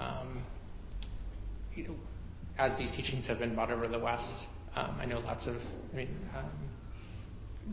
um, 0.00 0.42
you 1.74 1.88
know 1.88 1.94
as 2.58 2.76
these 2.78 2.90
teachings 2.92 3.26
have 3.26 3.38
been 3.38 3.54
brought 3.54 3.70
over 3.70 3.86
to 3.86 3.92
the 3.92 3.98
West. 3.98 4.46
Um, 4.76 4.96
I 5.00 5.06
know 5.06 5.20
lots 5.20 5.46
of 5.46 5.56
I 5.92 5.96
mean, 5.96 6.08
um, 6.36 6.50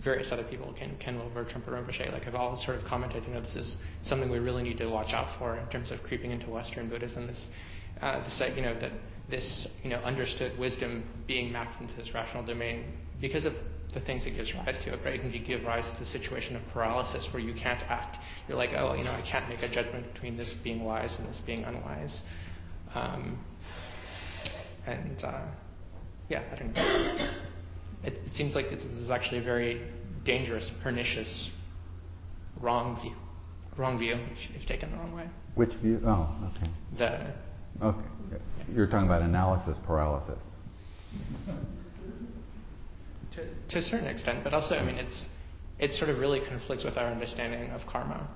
various 0.04 0.32
other 0.32 0.44
people, 0.44 0.74
Ken, 0.78 0.96
Ken 1.00 1.18
Wilber, 1.18 1.46
Trungpa 1.46 1.70
Rinpoche, 1.70 2.12
like 2.12 2.24
have 2.24 2.36
all 2.36 2.62
sort 2.64 2.78
of 2.78 2.86
commented, 2.86 3.24
you 3.28 3.34
know, 3.34 3.42
this 3.42 3.56
is 3.56 3.76
something 4.04 4.30
we 4.30 4.40
really 4.40 4.64
need 4.64 4.78
to 4.78 4.88
watch 4.88 5.14
out 5.14 5.38
for 5.38 5.58
in 5.58 5.68
terms 5.68 5.92
of 5.92 6.02
creeping 6.04 6.32
into 6.32 6.50
Western 6.50 6.90
Buddhism. 6.90 7.28
This, 7.28 7.48
uh, 8.02 8.20
this 8.20 8.42
you 8.56 8.62
know, 8.62 8.80
that 8.80 8.92
this, 9.30 9.68
you 9.84 9.90
know, 9.90 9.98
understood 9.98 10.58
wisdom 10.58 11.04
being 11.28 11.52
mapped 11.52 11.82
into 11.82 11.96
this 11.96 12.14
rational 12.14 12.46
domain 12.46 12.86
because 13.20 13.46
of 13.46 13.54
the 13.94 14.00
things 14.00 14.26
it 14.26 14.32
gives 14.32 14.54
rise 14.54 14.78
to. 14.86 14.92
Right? 14.92 15.16
It 15.16 15.22
can 15.22 15.44
give 15.46 15.64
rise 15.64 15.86
to 15.94 16.00
the 16.00 16.06
situation 16.06 16.56
of 16.56 16.62
paralysis 16.74 17.28
where 17.34 17.42
you 17.42 17.54
can't 17.54 17.82
act. 17.90 18.18
You're 18.48 18.58
like, 18.58 18.72
oh, 18.76 18.94
you 18.94 19.04
know, 19.04 19.12
I 19.12 19.24
can't 19.30 19.50
make 19.50 19.62
a 19.62 19.70
judgment 19.70 20.14
between 20.14 20.38
this 20.38 20.54
being 20.64 20.84
wise 20.84 21.16
and 21.20 21.28
this 21.28 21.42
being 21.46 21.64
unwise. 21.64 22.22
Um, 22.94 23.44
and 24.88 25.24
uh, 25.24 25.48
yeah, 26.30 26.44
I 26.52 26.56
don't 26.56 26.74
know. 26.74 27.32
It, 28.04 28.14
it 28.14 28.34
seems 28.34 28.56
like 28.56 28.70
this 28.70 28.84
is 28.84 29.10
actually 29.10 29.40
a 29.40 29.44
very 29.44 29.82
dangerous, 30.24 30.70
pernicious, 30.82 31.52
wrong 32.60 33.00
view. 33.02 33.16
Wrong 33.78 33.98
view, 33.98 34.16
if, 34.16 34.62
if 34.62 34.68
taken 34.68 34.92
the 34.92 34.98
wrong 34.98 35.14
way. 35.14 35.30
Which 35.56 35.74
view? 35.82 36.02
Oh, 36.06 36.52
okay. 36.56 36.70
The 36.98 37.34
Okay. 37.82 37.98
You're 38.74 38.88
talking 38.88 39.08
about 39.08 39.22
analysis 39.22 39.78
paralysis. 39.86 40.40
To, 43.36 43.48
to 43.70 43.78
a 43.78 43.82
certain 43.82 44.08
extent, 44.08 44.44
but 44.44 44.54
also, 44.54 44.76
I 44.76 44.86
mean, 44.86 44.96
it's 44.96 45.28
it 45.80 45.92
sort 45.94 46.10
of 46.10 46.20
really 46.20 46.42
conflicts 46.48 46.84
with 46.84 46.98
our 46.98 47.08
understanding 47.08 47.72
of 47.72 47.82
karma 47.88 48.30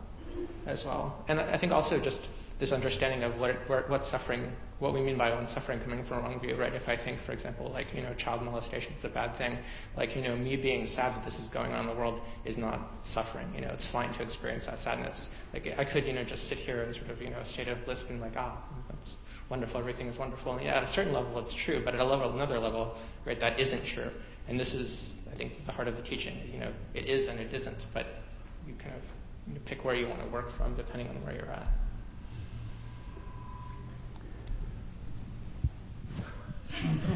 as 0.66 0.84
well. 0.86 1.24
And 1.28 1.39
I 1.39 1.59
think 1.59 1.72
also 1.72 2.01
just 2.01 2.20
this 2.60 2.72
understanding 2.72 3.24
of 3.24 3.38
what, 3.39 3.56
what, 3.89 4.06
suffering, 4.06 4.51
what 4.80 4.93
we 4.93 5.01
mean 5.01 5.18
by 5.18 5.30
one 5.34 5.47
suffering 5.53 5.80
coming 5.82 6.06
from 6.06 6.20
a 6.20 6.22
wrong 6.22 6.39
view, 6.39 6.56
right? 6.56 6.74
If 6.74 6.88
I 6.88 6.95
think, 6.95 7.20
for 7.26 7.34
example, 7.34 7.70
like, 7.70 7.88
you 7.93 8.01
know, 8.01 8.14
child 8.14 8.43
molestation 8.43 8.93
is 8.93 9.03
a 9.03 9.10
bad 9.10 9.38
thing, 9.38 9.58
like, 9.97 10.16
you 10.16 10.22
know, 10.22 10.36
me 10.38 10.56
being 10.56 10.86
sad 10.86 11.16
that 11.18 11.26
this 11.26 11.36
is 11.36 11.49
going 11.49 11.74
on 11.74 11.82
in 11.82 11.93
the 11.93 11.99
world 11.99 12.22
is 12.45 12.58
not 12.58 12.91
suffering. 13.03 13.51
You 13.53 13.62
know, 13.62 13.72
it's 13.74 13.89
fine 13.91 14.14
to 14.18 14.24
experience 14.24 14.66
that 14.68 14.80
sadness. 14.80 15.28
Like, 15.53 15.68
I 15.78 15.84
could, 15.84 16.06
you 16.06 16.14
know, 16.14 16.24
just 16.24 16.47
sit 16.47 16.58
here 16.60 16.84
in 16.84 16.93
sort 16.93 17.10
of, 17.10 17.22
you 17.22 17.30
know, 17.30 17.39
a 17.39 17.45
state 17.45 17.68
of 17.68 17.84
bliss 17.84 18.01
and 18.10 18.22
like, 18.22 18.34
ah, 18.38 18.64
that's 18.89 19.18
wonderful, 19.49 19.80
everything 19.80 20.08
is 20.08 20.18
wonderful. 20.18 20.53
And 20.53 20.64
yeah, 20.64 20.78
at 20.78 20.84
a 20.84 20.93
certain 20.93 21.14
level 21.14 21.38
it's 21.39 21.56
true, 21.66 21.82
but 21.84 21.93
at 21.93 21.99
a 21.99 22.06
level, 22.06 22.34
another 22.34 22.60
level, 22.60 22.95
right, 23.26 23.39
that 23.39 23.60
isn't 23.60 23.86
true. 23.88 24.10
And 24.47 24.58
this 24.58 24.74
is, 24.74 25.14
I 25.34 25.36
think, 25.36 25.53
the 25.66 25.72
heart 25.74 25.88
of 25.88 25.97
the 25.97 26.03
teaching. 26.03 26.38
You 26.53 26.60
know, 26.60 26.74
it 26.93 27.10
is 27.10 27.28
and 27.28 27.39
it 27.39 27.53
isn't, 27.53 27.86
but 27.93 28.06
you 28.66 28.76
kind 28.76 28.93
of 28.95 29.66
pick 29.66 29.84
where 29.84 29.95
you 29.95 30.08
want 30.08 30.22
to 30.22 30.28
work 30.30 30.56
from 30.58 30.76
depending 30.78 31.10
on 31.10 31.16
where 31.24 31.36
you're 31.36 31.51
at. 31.51 31.68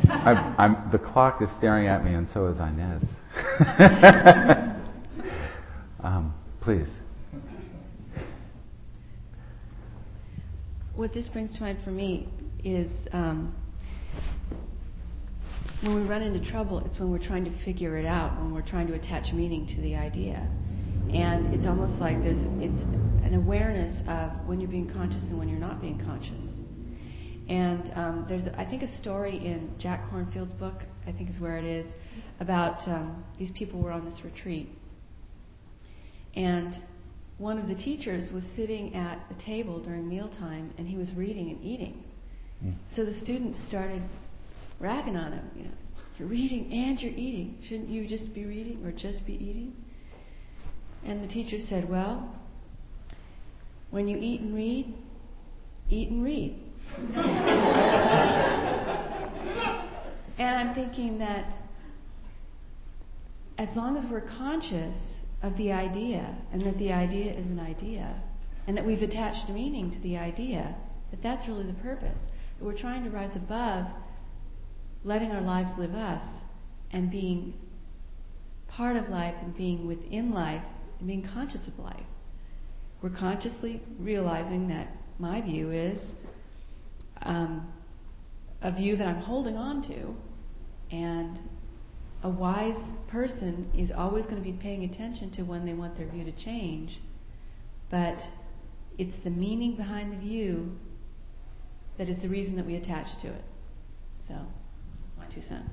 I'm, 0.10 0.56
I'm, 0.58 0.92
the 0.92 1.00
clock 1.00 1.42
is 1.42 1.50
staring 1.58 1.88
at 1.88 2.04
me, 2.04 2.14
and 2.14 2.28
so 2.34 2.48
is 2.48 2.60
Inez. 2.60 3.04
um, 6.04 6.34
please. 6.62 6.90
What 10.96 11.14
this 11.14 11.30
brings 11.30 11.56
to 11.58 11.62
mind 11.62 11.80
for 11.84 11.92
me 11.92 12.28
is 12.64 12.92
um, 13.14 13.56
when 15.82 16.02
we 16.02 16.10
run 16.10 16.22
into 16.22 16.44
trouble, 16.52 16.80
it's 16.86 17.00
when 17.00 17.10
we're 17.10 17.26
trying 17.26 17.46
to 17.46 17.64
figure 17.64 17.98
it 17.98 18.06
out, 18.06 18.38
when 18.42 18.54
we're 18.54 18.68
trying 18.68 18.88
to 18.88 18.94
attach 18.94 19.32
meaning 19.32 19.66
to 19.76 19.82
the 19.82 19.96
idea. 19.96 20.48
And 21.14 21.54
it's 21.56 21.66
almost 21.66 22.00
like 22.02 22.22
there's 22.22 22.44
it's 22.60 22.84
an 23.24 23.34
awareness 23.34 24.02
of 24.08 24.32
when 24.46 24.60
you're 24.60 24.70
being 24.70 24.92
conscious 24.92 25.24
and 25.30 25.40
when 25.40 25.48
you're 25.48 25.58
not 25.58 25.82
being 25.82 25.98
conscious. 26.04 26.60
And 27.50 27.92
um, 27.96 28.26
there's, 28.30 28.44
I 28.58 28.64
think, 28.64 28.84
a 28.84 28.98
story 28.98 29.36
in 29.36 29.74
Jack 29.80 30.10
Kornfield's 30.12 30.54
book, 30.54 30.84
I 31.08 31.12
think 31.12 31.32
is 31.32 31.40
where 31.40 31.58
it 31.58 31.66
is, 31.66 31.92
about 32.40 32.88
um, 32.88 33.24
these 33.40 33.52
people 33.58 33.82
were 33.82 33.92
on 33.92 34.06
this 34.06 34.22
retreat. 34.24 34.70
And 36.36 36.76
one 37.40 37.58
of 37.58 37.68
the 37.68 37.76
teachers 37.76 38.32
was 38.32 38.44
sitting 38.56 38.94
at 38.94 39.20
a 39.32 39.44
table 39.44 39.82
during 39.82 40.08
mealtime 40.08 40.74
and 40.78 40.88
he 40.88 40.96
was 40.96 41.12
reading 41.16 41.50
and 41.50 41.64
eating. 41.64 42.04
Mm. 42.64 42.76
So 42.96 43.04
the 43.04 43.18
students 43.20 43.66
started 43.66 44.04
ragging 44.80 45.16
on 45.16 45.34
him, 45.34 45.50
you 45.56 45.64
know, 45.64 45.72
you're 46.18 46.28
reading 46.28 46.72
and 46.72 47.00
you're 47.00 47.14
eating. 47.14 47.58
Shouldn't 47.68 47.90
you 47.90 48.08
just 48.08 48.34
be 48.36 48.46
reading 48.46 48.86
or 48.86 48.92
just 48.92 49.26
be 49.26 49.34
eating? 49.34 49.74
And 51.06 51.24
the 51.24 51.30
teacher 51.30 51.58
said, 51.70 51.90
Well, 51.90 52.36
when 53.90 54.10
you 54.10 54.18
eat 54.18 54.42
and 54.42 54.54
read, 54.54 54.94
eat 55.90 56.10
and 56.10 56.22
read. 56.22 56.60
and 60.38 60.56
I'm 60.56 60.74
thinking 60.74 61.18
that 61.20 61.54
as 63.58 63.70
long 63.76 63.98
as 63.98 64.06
we're 64.10 64.22
conscious 64.22 64.96
of 65.44 65.56
the 65.58 65.72
idea 65.72 66.36
and 66.52 66.66
that 66.66 66.78
the 66.78 66.92
idea 66.92 67.34
is 67.34 67.46
an 67.46 67.60
idea 67.60 68.22
and 68.68 68.78
that 68.78 68.86
we've 68.86 69.02
attached 69.02 69.50
meaning 69.50 69.92
to 69.92 70.00
the 70.00 70.18
idea, 70.18 70.76
that 71.12 71.22
that's 71.24 71.48
really 71.48 71.66
the 71.66 71.74
purpose. 71.82 72.20
That 72.58 72.66
we're 72.66 72.78
trying 72.78 73.04
to 73.04 73.10
rise 73.10 73.36
above 73.36 73.88
letting 75.04 75.32
our 75.32 75.42
lives 75.42 75.70
live 75.78 75.94
us 75.94 76.24
and 76.92 77.10
being 77.10 77.54
part 78.68 78.96
of 78.96 79.10
life 79.10 79.36
and 79.42 79.56
being 79.56 79.88
within 79.88 80.32
life 80.32 80.64
and 81.00 81.08
being 81.08 81.28
conscious 81.34 81.68
of 81.68 81.78
life. 81.80 82.04
We're 83.02 83.18
consciously 83.18 83.82
realizing 83.98 84.68
that 84.70 84.90
my 85.18 85.42
view 85.42 85.72
is 85.72 86.14
um, 87.22 87.72
a 88.62 88.72
view 88.72 88.96
that 88.98 89.08
I'm 89.08 89.22
holding 89.22 89.56
on 89.56 89.82
to, 89.84 90.16
and 90.96 91.38
a 92.24 92.30
wise 92.30 92.82
person 93.08 93.70
is 93.78 93.92
always 93.96 94.26
going 94.26 94.38
to 94.38 94.44
be 94.44 94.58
paying 94.58 94.84
attention 94.84 95.32
to 95.32 95.44
when 95.44 95.66
they 95.66 95.74
want 95.74 95.98
their 95.98 96.08
view 96.08 96.24
to 96.26 96.32
change, 96.44 97.00
but 97.90 98.18
it's 98.98 99.16
the 99.24 99.30
meaning 99.30 99.76
behind 99.76 100.12
the 100.12 100.18
view 100.18 100.72
that 101.98 102.10
is 102.10 102.18
the 102.22 102.30
reason 102.30 102.56
that 102.56 102.66
we 102.66 102.76
attach 102.76 103.08
to 103.22 103.28
it. 103.28 103.44
So, 104.28 104.36
my 105.18 105.26
two 105.34 105.42
cents. 105.42 105.70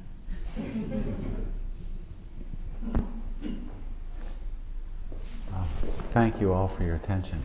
Thank 6.12 6.40
you 6.40 6.52
all 6.52 6.74
for 6.76 6.82
your 6.82 6.96
attention. 6.96 7.42